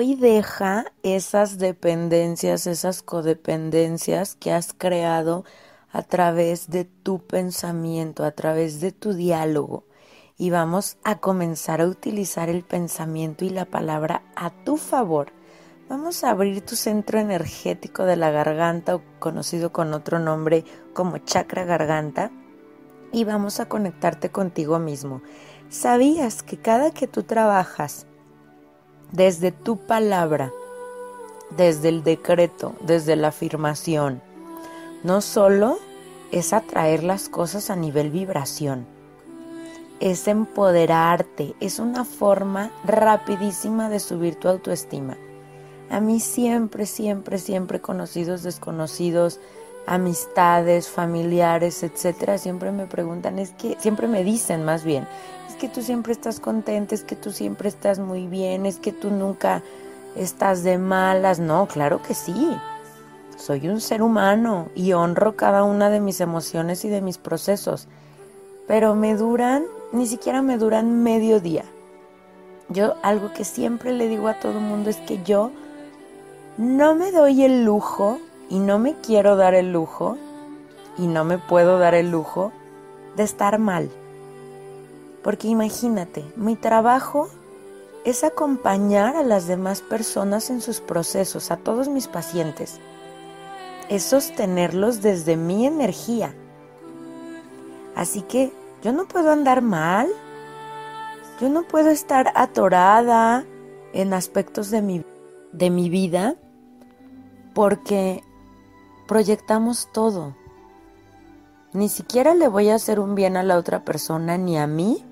Hoy 0.00 0.14
deja 0.14 0.86
esas 1.02 1.58
dependencias, 1.58 2.66
esas 2.66 3.02
codependencias 3.02 4.34
que 4.34 4.50
has 4.50 4.72
creado 4.72 5.44
a 5.92 6.00
través 6.00 6.70
de 6.70 6.86
tu 6.86 7.18
pensamiento, 7.18 8.24
a 8.24 8.30
través 8.30 8.80
de 8.80 8.92
tu 8.92 9.12
diálogo. 9.12 9.84
Y 10.38 10.48
vamos 10.48 10.96
a 11.04 11.18
comenzar 11.18 11.82
a 11.82 11.86
utilizar 11.86 12.48
el 12.48 12.62
pensamiento 12.62 13.44
y 13.44 13.50
la 13.50 13.66
palabra 13.66 14.22
a 14.36 14.48
tu 14.64 14.78
favor. 14.78 15.34
Vamos 15.90 16.24
a 16.24 16.30
abrir 16.30 16.64
tu 16.64 16.76
centro 16.76 17.18
energético 17.18 18.04
de 18.04 18.16
la 18.16 18.30
garganta, 18.30 19.02
conocido 19.18 19.70
con 19.70 19.92
otro 19.92 20.18
nombre 20.18 20.64
como 20.94 21.18
chakra 21.18 21.66
garganta, 21.66 22.30
y 23.12 23.24
vamos 23.24 23.60
a 23.60 23.68
conectarte 23.68 24.30
contigo 24.30 24.78
mismo. 24.78 25.20
¿Sabías 25.68 26.42
que 26.42 26.56
cada 26.56 26.90
que 26.90 27.06
tú 27.06 27.22
trabajas 27.24 28.06
desde 29.12 29.52
tu 29.52 29.76
palabra, 29.76 30.52
desde 31.56 31.88
el 31.88 32.04
decreto, 32.04 32.74
desde 32.80 33.16
la 33.16 33.28
afirmación, 33.28 34.22
no 35.02 35.20
solo 35.20 35.78
es 36.30 36.52
atraer 36.52 37.02
las 37.02 37.28
cosas 37.28 37.70
a 37.70 37.76
nivel 37.76 38.10
vibración, 38.10 38.86
es 39.98 40.28
empoderarte, 40.28 41.54
es 41.60 41.78
una 41.78 42.04
forma 42.04 42.70
rapidísima 42.84 43.88
de 43.88 44.00
subir 44.00 44.36
tu 44.36 44.48
autoestima. 44.48 45.16
A 45.90 46.00
mí 46.00 46.20
siempre, 46.20 46.86
siempre, 46.86 47.38
siempre 47.38 47.80
conocidos, 47.80 48.44
desconocidos, 48.44 49.40
amistades, 49.86 50.88
familiares, 50.88 51.82
etcétera, 51.82 52.38
siempre 52.38 52.72
me 52.72 52.86
preguntan, 52.86 53.38
es 53.38 53.50
que 53.50 53.76
siempre 53.80 54.08
me 54.08 54.24
dicen 54.24 54.64
más 54.64 54.84
bien, 54.84 55.06
es 55.48 55.54
que 55.56 55.68
tú 55.68 55.82
siempre 55.82 56.12
estás 56.12 56.40
contenta, 56.40 56.94
es 56.94 57.02
que 57.02 57.16
tú 57.16 57.32
siempre 57.32 57.68
estás 57.68 57.98
muy 57.98 58.26
bien, 58.26 58.66
es 58.66 58.78
que 58.78 58.92
tú 58.92 59.10
nunca 59.10 59.62
estás 60.16 60.62
de 60.62 60.78
malas. 60.78 61.38
No, 61.38 61.66
claro 61.66 62.02
que 62.02 62.14
sí. 62.14 62.56
Soy 63.36 63.68
un 63.68 63.80
ser 63.80 64.02
humano 64.02 64.68
y 64.74 64.92
honro 64.92 65.34
cada 65.34 65.64
una 65.64 65.88
de 65.88 66.00
mis 66.00 66.20
emociones 66.20 66.84
y 66.84 66.88
de 66.88 67.00
mis 67.00 67.18
procesos, 67.18 67.88
pero 68.66 68.94
me 68.94 69.16
duran, 69.16 69.64
ni 69.92 70.06
siquiera 70.06 70.42
me 70.42 70.58
duran 70.58 71.02
medio 71.02 71.40
día. 71.40 71.64
Yo 72.68 72.94
algo 73.02 73.32
que 73.32 73.44
siempre 73.44 73.92
le 73.92 74.08
digo 74.08 74.28
a 74.28 74.38
todo 74.38 74.52
el 74.52 74.64
mundo 74.64 74.90
es 74.90 74.98
que 74.98 75.22
yo 75.24 75.50
no 76.58 76.94
me 76.94 77.10
doy 77.10 77.42
el 77.42 77.64
lujo 77.64 78.20
y 78.50 78.58
no 78.58 78.78
me 78.78 78.96
quiero 78.96 79.36
dar 79.36 79.54
el 79.54 79.72
lujo 79.72 80.18
y 80.98 81.06
no 81.06 81.24
me 81.24 81.38
puedo 81.38 81.78
dar 81.78 81.94
el 81.94 82.10
lujo 82.10 82.52
de 83.16 83.22
estar 83.22 83.58
mal. 83.58 83.88
Porque 85.22 85.48
imagínate, 85.48 86.24
mi 86.36 86.56
trabajo 86.56 87.28
es 88.04 88.24
acompañar 88.24 89.16
a 89.16 89.22
las 89.22 89.46
demás 89.46 89.82
personas 89.82 90.50
en 90.50 90.60
sus 90.60 90.80
procesos, 90.80 91.50
a 91.50 91.56
todos 91.56 91.88
mis 91.88 92.08
pacientes. 92.08 92.80
Es 93.88 94.02
sostenerlos 94.02 95.00
desde 95.00 95.36
mi 95.36 95.66
energía. 95.66 96.34
Así 97.94 98.22
que 98.22 98.52
yo 98.82 98.92
no 98.92 99.06
puedo 99.06 99.30
andar 99.30 99.62
mal. 99.62 100.08
Yo 101.40 101.48
no 101.48 101.62
puedo 101.62 101.90
estar 101.90 102.32
atorada 102.34 103.44
en 103.92 104.12
aspectos 104.12 104.70
de 104.70 104.82
mi, 104.82 105.04
de 105.52 105.70
mi 105.70 105.88
vida 105.88 106.36
porque 107.54 108.22
proyectamos 109.10 109.88
todo. 109.90 110.36
Ni 111.72 111.88
siquiera 111.88 112.32
le 112.32 112.46
voy 112.46 112.68
a 112.68 112.76
hacer 112.76 113.00
un 113.00 113.16
bien 113.16 113.36
a 113.36 113.42
la 113.42 113.56
otra 113.56 113.84
persona 113.84 114.38
ni 114.38 114.56
a 114.56 114.68
mí. 114.68 115.04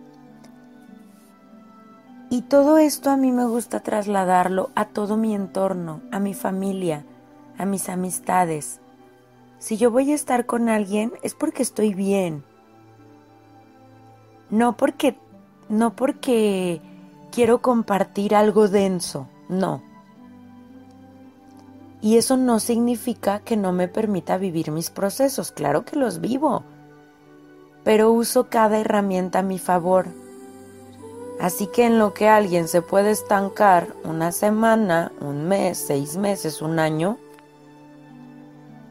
Y 2.31 2.43
todo 2.43 2.79
esto 2.79 3.11
a 3.11 3.17
mí 3.17 3.33
me 3.33 3.45
gusta 3.45 3.81
trasladarlo 3.81 4.71
a 4.77 4.85
todo 4.85 5.17
mi 5.17 5.35
entorno, 5.35 6.01
a 6.13 6.21
mi 6.21 6.33
familia, 6.33 7.05
a 7.59 7.67
mis 7.67 7.89
amistades. 7.89 8.81
Si 9.59 9.77
yo 9.77 9.91
voy 9.91 10.13
a 10.13 10.15
estar 10.15 10.47
con 10.47 10.69
alguien 10.69 11.13
es 11.25 11.35
porque 11.35 11.65
estoy 11.65 11.93
bien. 11.93 12.45
No 14.49 14.77
porque 14.77 15.19
no 15.69 15.97
porque 15.97 16.81
quiero 17.33 17.63
compartir 17.63 18.37
algo 18.37 18.69
denso, 18.69 19.27
no. 19.49 19.88
Y 22.01 22.17
eso 22.17 22.37
no 22.37 22.61
significa 22.61 23.41
que 23.41 23.57
no 23.57 23.73
me 23.73 23.89
permita 23.89 24.39
vivir 24.39 24.71
mis 24.71 24.91
procesos, 24.91 25.51
claro 25.51 25.85
que 25.85 25.97
los 25.97 26.21
vivo, 26.21 26.63
pero 27.83 28.13
uso 28.13 28.49
cada 28.49 28.79
herramienta 28.79 29.41
a 29.41 29.43
mi 29.43 29.59
favor. 29.59 30.07
Así 31.41 31.67
que 31.67 31.87
en 31.87 31.99
lo 31.99 32.15
que 32.15 32.29
alguien 32.29 32.69
se 32.69 32.83
puede 32.83 33.11
estancar 33.11 33.95
una 34.05 34.33
semana, 34.33 35.13
un 35.21 35.49
mes, 35.49 35.79
seis 35.79 36.17
meses, 36.17 36.63
un 36.63 36.79
año, 36.79 37.19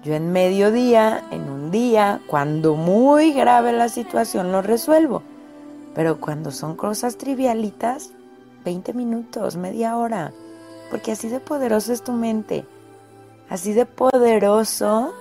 yo 0.03 0.13
en 0.13 0.31
medio 0.31 0.71
día, 0.71 1.25
en 1.31 1.49
un 1.49 1.69
día, 1.69 2.21
cuando 2.27 2.75
muy 2.75 3.33
grave 3.33 3.73
la 3.73 3.89
situación, 3.89 4.53
lo 4.53 4.61
resuelvo. 4.61 5.21
Pero 5.93 6.21
cuando 6.21 6.51
son 6.51 6.77
cosas 6.77 7.17
trivialitas, 7.17 8.11
20 8.63 8.93
minutos, 8.93 9.57
media 9.57 9.97
hora, 9.97 10.31
porque 10.89 11.11
así 11.11 11.27
de 11.27 11.39
poderosa 11.41 11.91
es 11.91 12.03
tu 12.03 12.13
mente. 12.13 12.65
Así 13.49 13.71
de 13.71 13.85
poderoso 13.85 15.13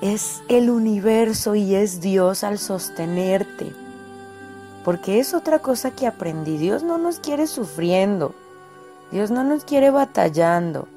es 0.00 0.42
el 0.48 0.70
universo 0.70 1.54
y 1.54 1.74
es 1.74 2.00
Dios 2.00 2.42
al 2.42 2.58
sostenerte. 2.58 3.70
Porque 4.82 5.20
es 5.20 5.34
otra 5.34 5.58
cosa 5.58 5.90
que 5.90 6.06
aprendí. 6.06 6.56
Dios 6.56 6.82
no 6.82 6.96
nos 6.96 7.20
quiere 7.20 7.46
sufriendo. 7.46 8.34
Dios 9.10 9.30
no 9.30 9.44
nos 9.44 9.64
quiere 9.64 9.90
batallando. 9.90 10.88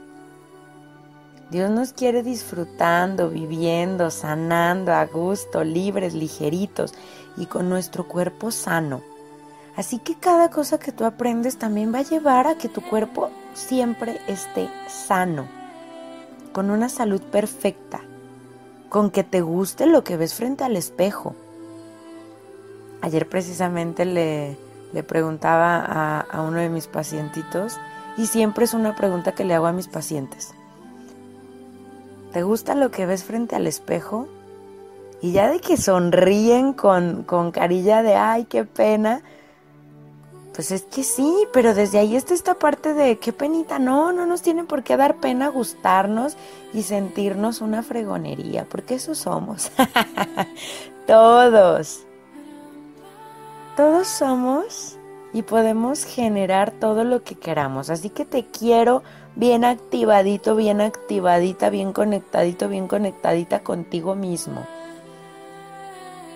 Dios 1.51 1.69
nos 1.69 1.91
quiere 1.91 2.23
disfrutando, 2.23 3.29
viviendo, 3.29 4.09
sanando 4.09 4.93
a 4.93 5.05
gusto, 5.05 5.65
libres, 5.65 6.13
ligeritos 6.13 6.93
y 7.35 7.45
con 7.45 7.67
nuestro 7.67 8.07
cuerpo 8.07 8.51
sano. 8.51 9.01
Así 9.75 9.99
que 9.99 10.15
cada 10.15 10.49
cosa 10.49 10.79
que 10.79 10.93
tú 10.93 11.03
aprendes 11.03 11.57
también 11.57 11.93
va 11.93 11.99
a 11.99 12.03
llevar 12.03 12.47
a 12.47 12.55
que 12.55 12.69
tu 12.69 12.81
cuerpo 12.81 13.29
siempre 13.53 14.21
esté 14.27 14.69
sano 14.87 15.64
con 16.55 16.71
una 16.71 16.87
salud 16.87 17.21
perfecta, 17.21 17.99
con 18.87 19.11
que 19.11 19.25
te 19.25 19.41
guste 19.41 19.87
lo 19.87 20.05
que 20.05 20.15
ves 20.15 20.33
frente 20.33 20.63
al 20.63 20.77
espejo. 20.77 21.35
Ayer 23.01 23.27
precisamente 23.27 24.05
le 24.05 24.57
le 24.95 25.03
preguntaba 25.03 25.75
a, 25.75 26.21
a 26.21 26.41
uno 26.41 26.59
de 26.59 26.69
mis 26.69 26.87
pacientitos, 26.87 27.77
y 28.17 28.27
siempre 28.27 28.63
es 28.63 28.73
una 28.73 28.95
pregunta 28.95 29.33
que 29.33 29.43
le 29.43 29.53
hago 29.53 29.67
a 29.67 29.73
mis 29.73 29.89
pacientes. 29.89 30.53
¿Te 32.31 32.43
gusta 32.43 32.75
lo 32.75 32.91
que 32.91 33.05
ves 33.05 33.25
frente 33.25 33.57
al 33.57 33.67
espejo? 33.67 34.29
Y 35.21 35.33
ya 35.33 35.49
de 35.49 35.59
que 35.59 35.75
sonríen 35.75 36.71
con, 36.71 37.23
con 37.23 37.51
carilla 37.51 38.03
de, 38.03 38.15
ay, 38.15 38.45
qué 38.45 38.63
pena, 38.63 39.21
pues 40.55 40.71
es 40.71 40.83
que 40.83 41.03
sí, 41.03 41.47
pero 41.51 41.73
desde 41.73 41.99
ahí 41.99 42.15
está 42.15 42.33
esta 42.33 42.53
parte 42.53 42.93
de 42.93 43.17
qué 43.17 43.33
penita. 43.33 43.77
No, 43.77 44.13
no 44.13 44.25
nos 44.25 44.41
tiene 44.41 44.63
por 44.63 44.83
qué 44.83 44.95
dar 44.95 45.17
pena 45.17 45.49
gustarnos 45.49 46.37
y 46.73 46.83
sentirnos 46.83 47.59
una 47.59 47.83
fregonería, 47.83 48.65
porque 48.69 48.95
eso 48.95 49.15
somos. 49.15 49.69
Todos. 51.07 52.05
Todos 53.75 54.07
somos 54.07 54.95
y 55.33 55.41
podemos 55.41 56.05
generar 56.05 56.71
todo 56.71 57.03
lo 57.03 57.23
que 57.23 57.35
queramos. 57.35 57.89
Así 57.89 58.09
que 58.09 58.23
te 58.23 58.45
quiero 58.45 59.03
bien 59.35 59.65
activadito, 59.65 60.55
bien 60.55 60.79
activadita, 60.79 61.69
bien 61.69 61.91
conectadito, 61.91 62.69
bien 62.69 62.87
conectadita 62.87 63.59
contigo 63.59 64.15
mismo. 64.15 64.65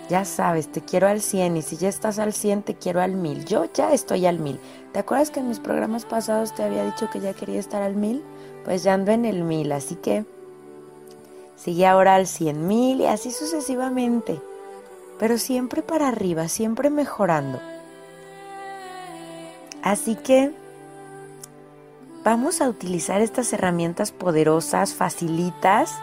Ya 0.09 0.25
sabes, 0.25 0.71
te 0.71 0.81
quiero 0.81 1.07
al 1.07 1.21
100 1.21 1.57
y 1.57 1.61
si 1.61 1.77
ya 1.77 1.87
estás 1.87 2.17
al 2.17 2.33
100 2.33 2.63
te 2.63 2.73
quiero 2.73 2.99
al 2.99 3.13
1000. 3.13 3.45
Yo 3.45 3.65
ya 3.71 3.93
estoy 3.93 4.25
al 4.25 4.39
1000. 4.39 4.59
¿Te 4.91 4.97
acuerdas 4.97 5.29
que 5.29 5.39
en 5.39 5.47
mis 5.47 5.59
programas 5.59 6.05
pasados 6.05 6.55
te 6.55 6.63
había 6.63 6.83
dicho 6.83 7.11
que 7.11 7.19
ya 7.19 7.33
quería 7.33 7.59
estar 7.59 7.83
al 7.83 7.95
1000? 7.95 8.23
Pues 8.65 8.81
ya 8.81 8.95
ando 8.95 9.11
en 9.11 9.23
el 9.25 9.43
1000, 9.43 9.71
así 9.71 9.95
que 9.95 10.25
sigue 11.55 11.85
ahora 11.85 12.15
al 12.15 12.25
100 12.25 12.67
mil 12.67 13.01
y 13.01 13.05
así 13.05 13.29
sucesivamente. 13.29 14.41
Pero 15.19 15.37
siempre 15.37 15.83
para 15.83 16.07
arriba, 16.07 16.47
siempre 16.47 16.89
mejorando. 16.89 17.59
Así 19.83 20.15
que 20.15 20.51
vamos 22.23 22.61
a 22.61 22.69
utilizar 22.69 23.21
estas 23.21 23.53
herramientas 23.53 24.11
poderosas, 24.11 24.95
facilitas, 24.95 25.93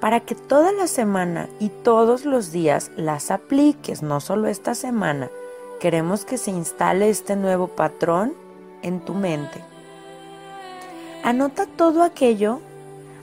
para 0.00 0.20
que 0.20 0.34
toda 0.34 0.72
la 0.72 0.86
semana 0.86 1.48
y 1.58 1.68
todos 1.68 2.24
los 2.24 2.52
días 2.52 2.90
las 2.96 3.30
apliques, 3.30 4.02
no 4.02 4.20
solo 4.20 4.48
esta 4.48 4.74
semana. 4.74 5.30
Queremos 5.80 6.24
que 6.24 6.38
se 6.38 6.50
instale 6.50 7.08
este 7.08 7.36
nuevo 7.36 7.68
patrón 7.68 8.34
en 8.82 9.00
tu 9.00 9.14
mente. 9.14 9.62
Anota 11.22 11.66
todo 11.66 12.02
aquello 12.02 12.60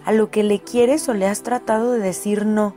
a 0.05 0.11
lo 0.11 0.29
que 0.29 0.43
le 0.43 0.59
quieres 0.59 1.07
o 1.09 1.13
le 1.13 1.27
has 1.27 1.43
tratado 1.43 1.91
de 1.91 1.99
decir 1.99 2.45
no. 2.45 2.75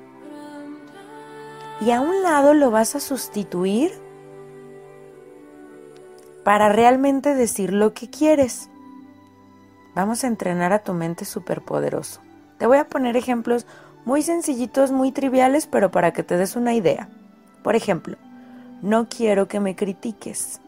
Y 1.80 1.90
a 1.90 2.00
un 2.00 2.22
lado 2.22 2.54
lo 2.54 2.70
vas 2.70 2.94
a 2.94 3.00
sustituir 3.00 3.92
para 6.44 6.68
realmente 6.68 7.34
decir 7.34 7.72
lo 7.72 7.92
que 7.92 8.08
quieres. 8.08 8.70
Vamos 9.94 10.22
a 10.22 10.28
entrenar 10.28 10.72
a 10.72 10.84
tu 10.84 10.92
mente 10.92 11.24
superpoderoso. 11.24 12.20
Te 12.58 12.66
voy 12.66 12.78
a 12.78 12.88
poner 12.88 13.16
ejemplos 13.16 13.66
muy 14.06 14.22
sencillitos, 14.22 14.92
muy 14.92 15.12
triviales, 15.12 15.66
pero 15.66 15.90
para 15.90 16.12
que 16.12 16.22
te 16.22 16.38
des 16.38 16.56
una 16.56 16.72
idea. 16.72 17.08
Por 17.62 17.74
ejemplo, 17.74 18.16
no 18.80 19.08
quiero 19.08 19.48
que 19.48 19.60
me 19.60 19.74
critiques. 19.74 20.60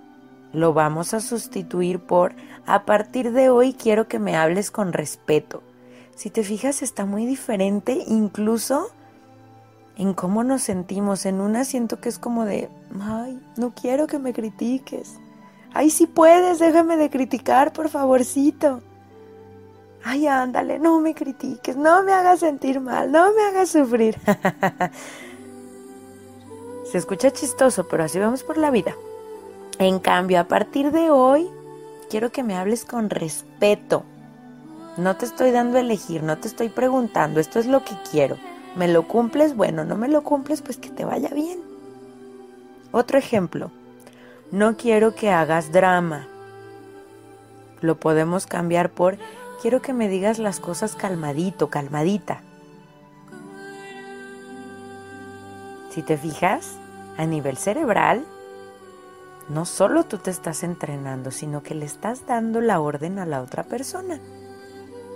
Lo 0.53 0.74
vamos 0.74 1.14
a 1.14 1.20
sustituir 1.20 2.01
por 2.01 2.34
a 2.66 2.84
partir 2.84 3.32
de 3.32 3.49
hoy 3.49 3.74
quiero 3.74 4.09
que 4.09 4.18
me 4.18 4.36
hables 4.36 4.70
con 4.72 4.93
respeto. 4.93 5.62
Si 6.16 6.30
te 6.30 6.43
fijas 6.43 6.82
está 6.82 7.07
muy 7.07 7.26
diferente 7.26 8.03
incluso 8.09 8.91
en 9.97 10.14
cómo 10.14 10.43
nos 10.43 10.62
sentimos. 10.62 11.24
En 11.24 11.41
una 11.41 11.64
siento 11.64 12.01
que 12.01 12.09
es 12.09 12.18
como 12.18 12.45
de, 12.45 12.68
ay, 13.01 13.41
no 13.57 13.72
quiero 13.72 14.09
que 14.09 14.18
me 14.18 14.32
critiques. 14.32 15.14
Ay, 15.72 15.91
si 15.91 16.09
puedes, 16.09 16.59
déjame 16.59 16.97
de 16.97 17.09
criticar, 17.09 17.72
por 17.72 17.89
favorcito. 17.89 18.80
Ay, 20.05 20.26
ándale, 20.26 20.78
no 20.78 21.01
me 21.01 21.14
critiques, 21.14 21.76
no 21.76 22.03
me 22.03 22.12
hagas 22.12 22.40
sentir 22.40 22.80
mal, 22.80 23.11
no 23.11 23.32
me 23.34 23.42
hagas 23.42 23.70
sufrir. 23.70 24.16
Se 26.90 26.99
escucha 26.99 27.30
chistoso, 27.30 27.86
pero 27.88 28.05
así 28.05 28.18
vamos 28.18 28.42
por 28.42 28.57
la 28.57 28.70
vida. 28.70 28.94
En 29.78 29.99
cambio, 29.99 30.40
a 30.40 30.44
partir 30.44 30.90
de 30.90 31.11
hoy, 31.11 31.51
quiero 32.09 32.32
que 32.32 32.42
me 32.42 32.57
hables 32.57 32.84
con 32.84 33.11
respeto. 33.11 34.05
No 34.96 35.16
te 35.16 35.26
estoy 35.26 35.51
dando 35.51 35.78
a 35.78 35.82
elegir, 35.82 36.22
no 36.22 36.38
te 36.38 36.49
estoy 36.49 36.68
preguntando, 36.70 37.40
esto 37.40 37.59
es 37.59 37.66
lo 37.66 37.84
que 37.84 37.94
quiero. 38.11 38.38
¿Me 38.74 38.88
lo 38.88 39.07
cumples? 39.07 39.55
Bueno, 39.55 39.84
no 39.84 39.96
me 39.96 40.09
lo 40.09 40.22
cumples, 40.22 40.62
pues 40.62 40.78
que 40.78 40.90
te 40.90 41.05
vaya 41.05 41.28
bien. 41.28 41.61
Otro 42.90 43.18
ejemplo, 43.18 43.70
no 44.51 44.76
quiero 44.76 45.14
que 45.14 45.30
hagas 45.30 45.72
drama. 45.72 46.26
Lo 47.80 48.01
podemos 48.01 48.46
cambiar 48.46 48.90
por 48.90 49.18
quiero 49.61 49.83
que 49.83 49.93
me 49.93 50.09
digas 50.09 50.39
las 50.39 50.61
cosas 50.61 50.95
calmadito, 50.95 51.69
calmadita. 51.69 52.43
Si 55.91 56.03
te 56.03 56.17
fijas, 56.17 56.77
a 57.17 57.27
nivel 57.27 57.57
cerebral, 57.57 58.25
no 59.49 59.65
solo 59.65 60.05
tú 60.05 60.19
te 60.19 60.31
estás 60.31 60.63
entrenando, 60.63 61.31
sino 61.31 61.63
que 61.63 61.75
le 61.75 61.87
estás 61.87 62.27
dando 62.27 62.61
la 62.61 62.81
orden 62.81 63.19
a 63.19 63.27
la 63.27 63.43
otra 63.43 63.65
persona. 63.65 64.21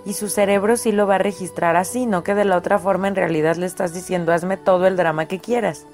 Y 0.05 0.13
su 0.13 0.27
cerebro 0.27 0.75
sí 0.75 0.91
lo 0.91 1.07
va 1.07 1.15
a 1.15 1.19
registrar 1.19 1.77
así, 1.77 2.05
no 2.05 2.23
que 2.23 2.35
de 2.35 2.43
la 2.43 2.57
otra 2.57 2.77
forma 2.77 3.07
en 3.07 3.15
realidad 3.15 3.55
le 3.55 3.65
estás 3.65 3.93
diciendo 3.93 4.33
hazme 4.33 4.57
todo 4.57 4.85
el 4.87 4.97
drama 4.97 5.27
que 5.27 5.39
quieras. 5.39 5.85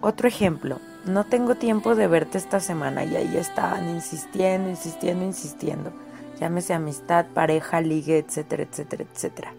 Otro 0.00 0.26
ejemplo, 0.26 0.80
no 1.04 1.24
tengo 1.24 1.54
tiempo 1.54 1.94
de 1.94 2.08
verte 2.08 2.38
esta 2.38 2.58
semana 2.58 3.04
y 3.04 3.14
ahí 3.14 3.36
estaban 3.36 3.88
insistiendo, 3.90 4.68
insistiendo, 4.68 5.24
insistiendo 5.24 5.92
llámese 6.40 6.72
amistad, 6.72 7.26
pareja, 7.34 7.80
ligue, 7.80 8.18
etcétera, 8.18 8.62
etcétera, 8.62 9.04
etcétera. 9.12 9.52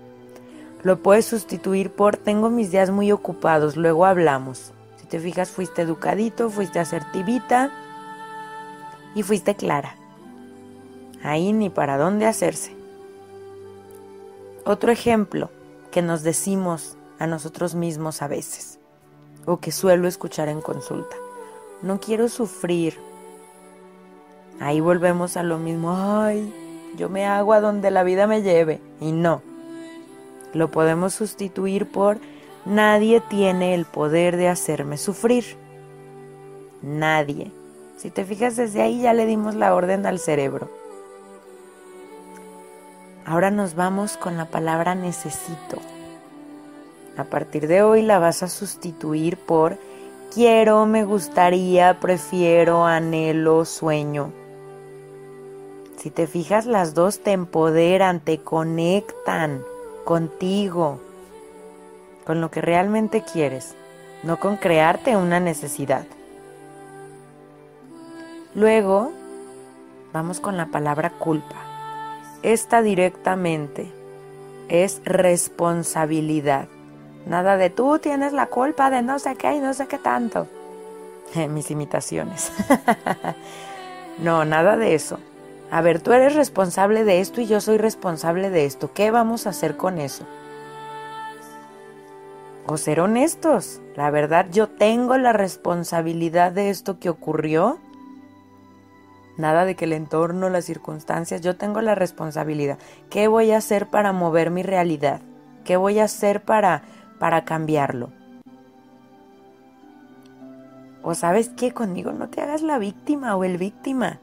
Lo 0.84 1.02
puedes 1.02 1.26
sustituir 1.26 1.92
por 1.92 2.18
tengo 2.18 2.50
mis 2.50 2.72
días 2.72 2.90
muy 2.90 3.12
ocupados, 3.12 3.78
luego 3.78 4.06
hablamos. 4.06 4.74
Si 4.98 5.06
te 5.06 5.20
fijas, 5.20 5.52
fuiste 5.52 5.84
educadito, 5.84 6.50
fuiste 6.50 6.80
asertivita 6.80 7.72
y 9.14 9.22
fuiste 9.22 9.56
clara. 9.56 9.96
Ahí 11.24 11.54
ni 11.54 11.70
para 11.70 11.98
dónde 11.98 12.26
hacerse. 12.26 12.76
Otro 14.66 14.92
ejemplo 14.92 15.52
que 15.92 16.02
nos 16.02 16.24
decimos 16.24 16.98
a 17.20 17.28
nosotros 17.28 17.76
mismos 17.76 18.24
a 18.24 18.28
veces, 18.28 18.80
o 19.46 19.58
que 19.58 19.72
suelo 19.72 20.08
escuchar 20.08 20.50
en 20.50 20.62
consulta. 20.62 21.16
No 21.84 22.00
quiero 22.00 22.28
sufrir. 22.28 22.98
Ahí 24.60 24.80
volvemos 24.80 25.38
a 25.38 25.44
lo 25.44 25.58
mismo. 25.60 25.96
Ay, 25.96 26.52
yo 26.96 27.10
me 27.10 27.26
hago 27.26 27.54
a 27.54 27.62
donde 27.62 27.92
la 27.92 28.04
vida 28.04 28.28
me 28.28 28.42
lleve. 28.42 28.82
Y 29.00 29.12
no. 29.12 29.42
Lo 30.54 30.70
podemos 30.72 31.14
sustituir 31.14 31.90
por 31.90 32.18
nadie 32.66 33.22
tiene 33.22 33.74
el 33.74 33.86
poder 33.86 34.38
de 34.38 34.48
hacerme 34.48 34.98
sufrir. 34.98 35.46
Nadie. 36.82 37.52
Si 37.98 38.10
te 38.10 38.26
fijas 38.26 38.56
desde 38.56 38.82
ahí 38.82 39.02
ya 39.02 39.14
le 39.14 39.26
dimos 39.26 39.56
la 39.56 39.74
orden 39.76 40.06
al 40.06 40.20
cerebro. 40.20 40.70
Ahora 43.26 43.52
nos 43.52 43.76
vamos 43.76 44.18
con 44.18 44.38
la 44.38 44.46
palabra 44.46 44.96
necesito. 44.96 45.78
A 47.18 47.26
partir 47.26 47.68
de 47.68 47.84
hoy 47.84 48.02
la 48.02 48.20
vas 48.20 48.42
a 48.42 48.48
sustituir 48.48 49.38
por 49.38 49.78
quiero, 50.34 50.86
me 50.86 51.04
gustaría, 51.04 52.00
prefiero, 52.00 52.86
anhelo, 52.86 53.66
sueño. 53.66 54.41
Si 56.02 56.10
te 56.10 56.26
fijas, 56.26 56.66
las 56.66 56.96
dos 56.96 57.20
te 57.20 57.32
empoderan, 57.32 58.22
te 58.22 58.40
conectan 58.40 59.62
contigo, 60.04 61.00
con 62.26 62.42
lo 62.42 62.50
que 62.50 62.60
realmente 62.60 63.22
quieres, 63.22 63.76
no 64.24 64.40
con 64.40 64.58
crearte 64.58 65.16
una 65.16 65.40
necesidad. 65.40 66.08
Luego, 68.56 69.12
vamos 70.12 70.40
con 70.40 70.58
la 70.58 70.66
palabra 70.72 71.12
culpa. 71.12 71.58
Esta 72.42 72.82
directamente 72.82 73.94
es 74.70 75.04
responsabilidad. 75.06 76.68
Nada 77.28 77.58
de 77.58 77.70
tú 77.70 78.00
tienes 78.00 78.34
la 78.34 78.48
culpa 78.48 78.90
de 78.90 79.04
no 79.04 79.20
sé 79.20 79.36
qué 79.36 79.54
y 79.54 79.60
no 79.60 79.76
sé 79.76 79.86
qué 79.86 80.00
tanto. 80.00 80.48
Mis 81.50 81.70
imitaciones. 81.70 82.52
no, 84.18 84.46
nada 84.46 84.78
de 84.78 84.96
eso 84.96 85.20
a 85.72 85.80
ver, 85.80 86.02
tú 86.02 86.12
eres 86.12 86.36
responsable 86.36 87.06
de 87.06 87.22
esto 87.22 87.40
y 87.40 87.48
yo 87.48 87.62
soy 87.62 87.78
responsable 87.78 88.50
de 88.50 88.66
esto. 88.66 88.92
¿Qué 88.94 89.10
vamos 89.10 89.48
a 89.48 89.52
hacer 89.52 89.78
con 89.78 90.00
eso? 90.00 90.26
O 92.68 92.76
ser 92.76 93.00
honestos. 93.00 93.82
La 93.96 94.12
verdad, 94.12 94.48
yo 94.52 94.68
tengo 94.68 95.18
la 95.18 95.32
responsabilidad 95.32 96.52
de 96.52 96.72
esto 96.72 97.00
que 97.00 97.10
ocurrió. 97.10 97.80
Nada 99.38 99.64
de 99.64 99.76
que 99.78 99.86
el 99.86 99.94
entorno, 99.94 100.50
las 100.50 100.66
circunstancias, 100.66 101.40
yo 101.40 101.56
tengo 101.56 101.80
la 101.80 101.96
responsabilidad. 101.96 102.78
¿Qué 103.10 103.30
voy 103.30 103.52
a 103.52 103.58
hacer 103.58 103.88
para 103.88 104.12
mover 104.12 104.52
mi 104.52 104.64
realidad? 104.64 105.22
¿Qué 105.64 105.78
voy 105.78 106.00
a 106.00 106.04
hacer 106.04 106.44
para, 106.44 106.84
para 107.18 107.46
cambiarlo? 107.46 108.12
O 111.02 111.16
sabes 111.16 111.48
qué, 111.48 111.72
conmigo 111.72 112.12
no 112.12 112.28
te 112.28 112.42
hagas 112.42 112.62
la 112.62 112.78
víctima 112.78 113.38
o 113.38 113.46
el 113.46 113.58
víctima. 113.58 114.20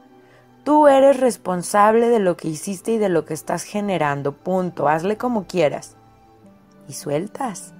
Tú 0.63 0.87
eres 0.87 1.19
responsable 1.19 2.09
de 2.09 2.19
lo 2.19 2.37
que 2.37 2.47
hiciste 2.47 2.91
y 2.91 2.97
de 2.97 3.09
lo 3.09 3.25
que 3.25 3.33
estás 3.33 3.63
generando. 3.63 4.33
Punto. 4.33 4.87
Hazle 4.87 5.17
como 5.17 5.45
quieras. 5.45 5.95
Y 6.87 6.93
sueltas. 6.93 7.73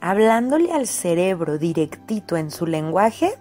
Hablándole 0.00 0.72
al 0.72 0.88
cerebro 0.88 1.58
directito 1.58 2.36
en 2.36 2.50
su 2.50 2.66
lenguaje, 2.66 3.38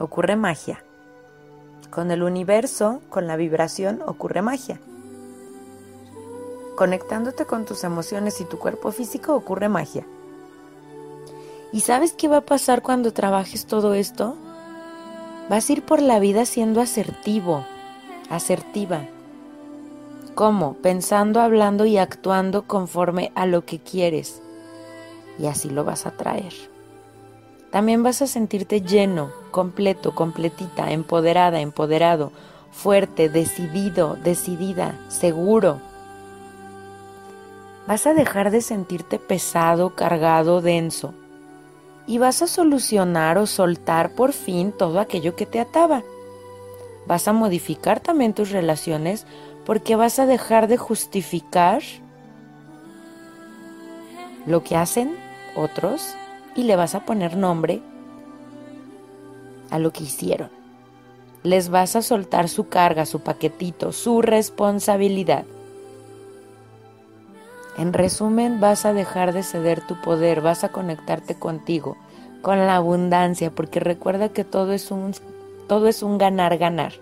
ocurre 0.00 0.34
magia. 0.34 0.82
Con 1.90 2.10
el 2.10 2.24
universo, 2.24 3.00
con 3.08 3.28
la 3.28 3.36
vibración, 3.36 4.02
ocurre 4.06 4.42
magia. 4.42 4.80
Conectándote 6.76 7.44
con 7.44 7.64
tus 7.64 7.84
emociones 7.84 8.40
y 8.40 8.44
tu 8.44 8.58
cuerpo 8.58 8.90
físico, 8.90 9.34
ocurre 9.34 9.68
magia. 9.68 10.04
¿Y 11.72 11.80
sabes 11.82 12.12
qué 12.12 12.26
va 12.26 12.38
a 12.38 12.46
pasar 12.46 12.82
cuando 12.82 13.12
trabajes 13.12 13.66
todo 13.66 13.94
esto? 13.94 14.36
Vas 15.50 15.68
a 15.68 15.72
ir 15.72 15.82
por 15.84 16.00
la 16.00 16.20
vida 16.20 16.44
siendo 16.44 16.80
asertivo, 16.80 17.66
asertiva. 18.28 19.00
¿Cómo? 20.36 20.74
Pensando, 20.74 21.40
hablando 21.40 21.86
y 21.86 21.98
actuando 21.98 22.68
conforme 22.68 23.32
a 23.34 23.46
lo 23.46 23.64
que 23.64 23.80
quieres. 23.80 24.40
Y 25.40 25.46
así 25.46 25.68
lo 25.68 25.82
vas 25.82 26.06
a 26.06 26.12
traer. 26.12 26.52
También 27.72 28.04
vas 28.04 28.22
a 28.22 28.28
sentirte 28.28 28.82
lleno, 28.82 29.32
completo, 29.50 30.14
completita, 30.14 30.92
empoderada, 30.92 31.60
empoderado, 31.60 32.30
fuerte, 32.70 33.28
decidido, 33.28 34.16
decidida, 34.22 35.00
seguro. 35.08 35.80
Vas 37.88 38.06
a 38.06 38.14
dejar 38.14 38.52
de 38.52 38.60
sentirte 38.60 39.18
pesado, 39.18 39.96
cargado, 39.96 40.60
denso 40.60 41.12
y 42.06 42.18
vas 42.18 42.42
a 42.42 42.46
solucionar 42.46 43.38
o 43.38 43.46
soltar 43.46 44.12
por 44.12 44.32
fin 44.32 44.72
todo 44.72 45.00
aquello 45.00 45.36
que 45.36 45.46
te 45.46 45.60
ataba. 45.60 46.02
Vas 47.06 47.28
a 47.28 47.32
modificar 47.32 48.00
también 48.00 48.34
tus 48.34 48.50
relaciones 48.50 49.26
porque 49.64 49.96
vas 49.96 50.18
a 50.18 50.26
dejar 50.26 50.68
de 50.68 50.76
justificar 50.76 51.82
lo 54.46 54.62
que 54.62 54.76
hacen 54.76 55.16
otros 55.56 56.14
y 56.54 56.64
le 56.64 56.76
vas 56.76 56.94
a 56.94 57.04
poner 57.04 57.36
nombre 57.36 57.82
a 59.70 59.78
lo 59.78 59.92
que 59.92 60.04
hicieron. 60.04 60.50
Les 61.42 61.70
vas 61.70 61.96
a 61.96 62.02
soltar 62.02 62.48
su 62.48 62.68
carga, 62.68 63.06
su 63.06 63.20
paquetito, 63.20 63.92
su 63.92 64.20
responsabilidad. 64.20 65.44
En 67.76 67.92
resumen, 67.92 68.60
vas 68.60 68.84
a 68.84 68.92
dejar 68.92 69.32
de 69.32 69.42
ceder 69.42 69.86
tu 69.86 70.00
poder, 70.00 70.40
vas 70.40 70.64
a 70.64 70.70
conectarte 70.70 71.34
contigo, 71.34 71.96
con 72.42 72.58
la 72.58 72.76
abundancia, 72.76 73.50
porque 73.50 73.80
recuerda 73.80 74.30
que 74.30 74.44
todo 74.44 74.72
es 74.72 74.90
un 74.90 75.14
todo 75.68 75.86
es 75.86 76.02
un 76.02 76.18
ganar 76.18 76.58
ganar. 76.58 76.94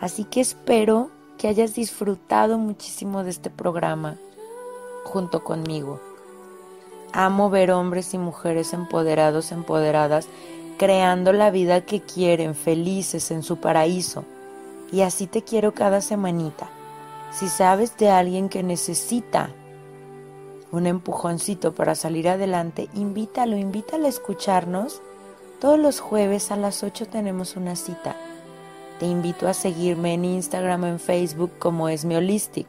Así 0.00 0.24
que 0.24 0.40
espero 0.40 1.10
que 1.36 1.48
hayas 1.48 1.74
disfrutado 1.74 2.56
muchísimo 2.56 3.22
de 3.22 3.30
este 3.30 3.50
programa 3.50 4.16
junto 5.04 5.44
conmigo. 5.44 6.00
Amo 7.12 7.50
ver 7.50 7.70
hombres 7.70 8.14
y 8.14 8.18
mujeres 8.18 8.72
empoderados, 8.72 9.52
empoderadas, 9.52 10.28
creando 10.78 11.32
la 11.32 11.50
vida 11.50 11.82
que 11.82 12.00
quieren, 12.00 12.54
felices 12.54 13.30
en 13.30 13.42
su 13.42 13.58
paraíso. 13.58 14.24
Y 14.90 15.02
así 15.02 15.26
te 15.26 15.42
quiero 15.42 15.72
cada 15.72 16.00
semanita. 16.00 16.68
Si 17.30 17.48
sabes 17.48 17.96
de 17.96 18.10
alguien 18.10 18.48
que 18.48 18.62
necesita 18.62 19.50
un 20.76 20.86
empujoncito 20.86 21.74
para 21.74 21.94
salir 21.94 22.28
adelante, 22.28 22.90
invítalo, 22.94 23.56
invítalo 23.56 24.04
a 24.06 24.10
escucharnos. 24.10 25.00
Todos 25.60 25.78
los 25.78 26.00
jueves 26.00 26.50
a 26.50 26.56
las 26.56 26.82
8 26.82 27.06
tenemos 27.06 27.56
una 27.56 27.76
cita. 27.76 28.16
Te 29.00 29.06
invito 29.06 29.48
a 29.48 29.54
seguirme 29.54 30.12
en 30.14 30.24
Instagram 30.24 30.84
o 30.84 30.86
en 30.86 31.00
Facebook 31.00 31.50
como 31.58 31.88
Esme 31.88 32.16
Holistic. 32.16 32.68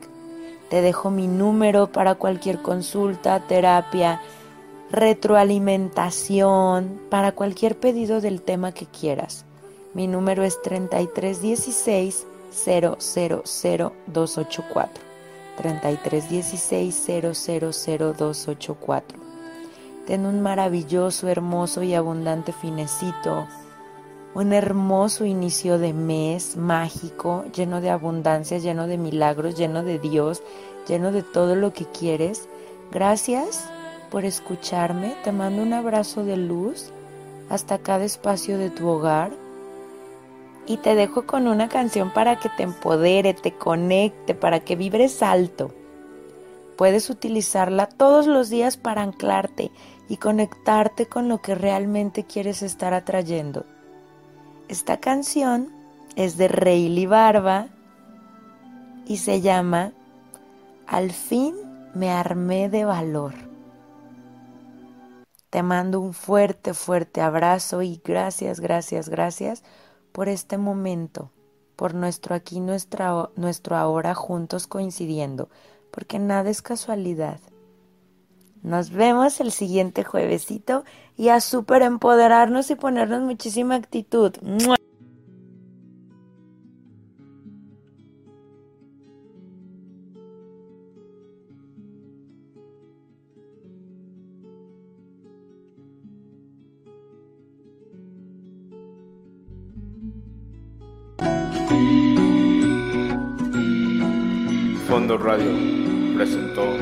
Te 0.70 0.82
dejo 0.82 1.12
mi 1.12 1.28
número 1.28 1.92
para 1.92 2.16
cualquier 2.16 2.62
consulta, 2.62 3.40
terapia, 3.48 4.22
retroalimentación, 4.92 7.00
para 7.10 7.34
cualquier 7.34 7.78
pedido 7.78 8.22
del 8.22 8.42
tema 8.42 8.72
que 8.74 8.86
quieras. 8.86 9.46
Mi 9.94 10.08
número 10.08 10.44
es 10.44 10.62
3316 10.62 12.26
000284. 12.52 15.07
3316 15.58 17.08
Ten 20.06 20.26
un 20.26 20.42
maravilloso, 20.42 21.28
hermoso 21.28 21.84
y 21.84 21.94
abundante 21.94 22.54
finecito, 22.54 23.46
un 24.34 24.54
hermoso 24.54 25.26
inicio 25.26 25.80
de 25.80 25.92
mes 25.94 26.56
mágico, 26.56 27.44
lleno 27.54 27.82
de 27.82 27.90
abundancia, 27.90 28.58
lleno 28.60 28.88
de 28.88 28.98
milagros, 28.98 29.58
lleno 29.58 29.84
de 29.84 30.00
Dios, 30.00 30.44
lleno 30.88 31.12
de 31.12 31.24
todo 31.24 31.56
lo 31.56 31.74
que 31.74 31.86
quieres. 31.86 32.48
Gracias 32.92 33.66
por 34.10 34.24
escucharme, 34.24 35.16
te 35.24 35.32
mando 35.34 35.62
un 35.62 35.74
abrazo 35.74 36.24
de 36.24 36.38
luz 36.38 36.92
hasta 37.50 37.80
cada 37.80 38.06
espacio 38.06 38.58
de 38.58 38.70
tu 38.70 38.88
hogar 38.88 39.32
y 40.68 40.78
te 40.78 40.96
dejo 40.96 41.26
con 41.26 41.48
una 41.48 41.70
canción 41.70 42.12
para 42.12 42.40
que 42.40 42.50
te 42.50 42.64
empodere, 42.64 43.34
te 43.34 43.54
conecte, 43.54 44.36
para 44.36 44.60
que 44.60 44.76
vibres 44.76 45.24
alto. 45.24 45.74
Puedes 46.76 47.10
utilizarla 47.10 47.88
todos 47.88 48.28
los 48.28 48.50
días 48.50 48.76
para 48.76 49.02
anclarte 49.02 49.72
y 50.10 50.18
conectarte 50.18 51.08
con 51.08 51.30
lo 51.30 51.42
que 51.42 51.56
realmente 51.56 52.26
quieres 52.26 52.62
estar 52.62 52.94
atrayendo. 52.94 53.66
Esta 54.68 54.98
canción 54.98 55.72
es 56.18 56.38
de 56.38 56.50
Rayleigh 56.50 57.08
Barba 57.08 57.68
y 59.06 59.18
se 59.18 59.40
llama 59.40 59.94
Al 60.86 61.12
fin 61.12 61.56
me 61.94 62.12
armé 62.12 62.70
de 62.70 62.84
valor. 62.84 63.34
Te 65.50 65.64
mando 65.64 66.02
un 66.02 66.14
fuerte, 66.14 66.74
fuerte 66.74 67.22
abrazo 67.22 67.82
y 67.82 68.02
gracias, 68.04 68.60
gracias, 68.60 69.08
gracias 69.08 69.64
por 70.18 70.30
este 70.30 70.58
momento, 70.58 71.30
por 71.76 71.94
nuestro 71.94 72.34
aquí, 72.34 72.60
nuestra, 72.60 73.30
nuestro 73.36 73.76
ahora 73.76 74.16
juntos 74.16 74.66
coincidiendo, 74.66 75.48
porque 75.92 76.18
nada 76.18 76.50
es 76.50 76.64
casualidad. 76.64 77.40
Nos 78.64 78.90
vemos 78.90 79.40
el 79.42 79.52
siguiente 79.52 80.04
juevesito 80.04 80.86
y 81.18 81.30
a 81.30 81.40
super 81.40 81.84
empoderarnos 81.84 82.72
y 82.72 82.76
ponernos 82.76 83.22
muchísima 83.22 83.76
actitud. 83.76 84.34
Radio 105.16 105.52
presentó 106.18 106.76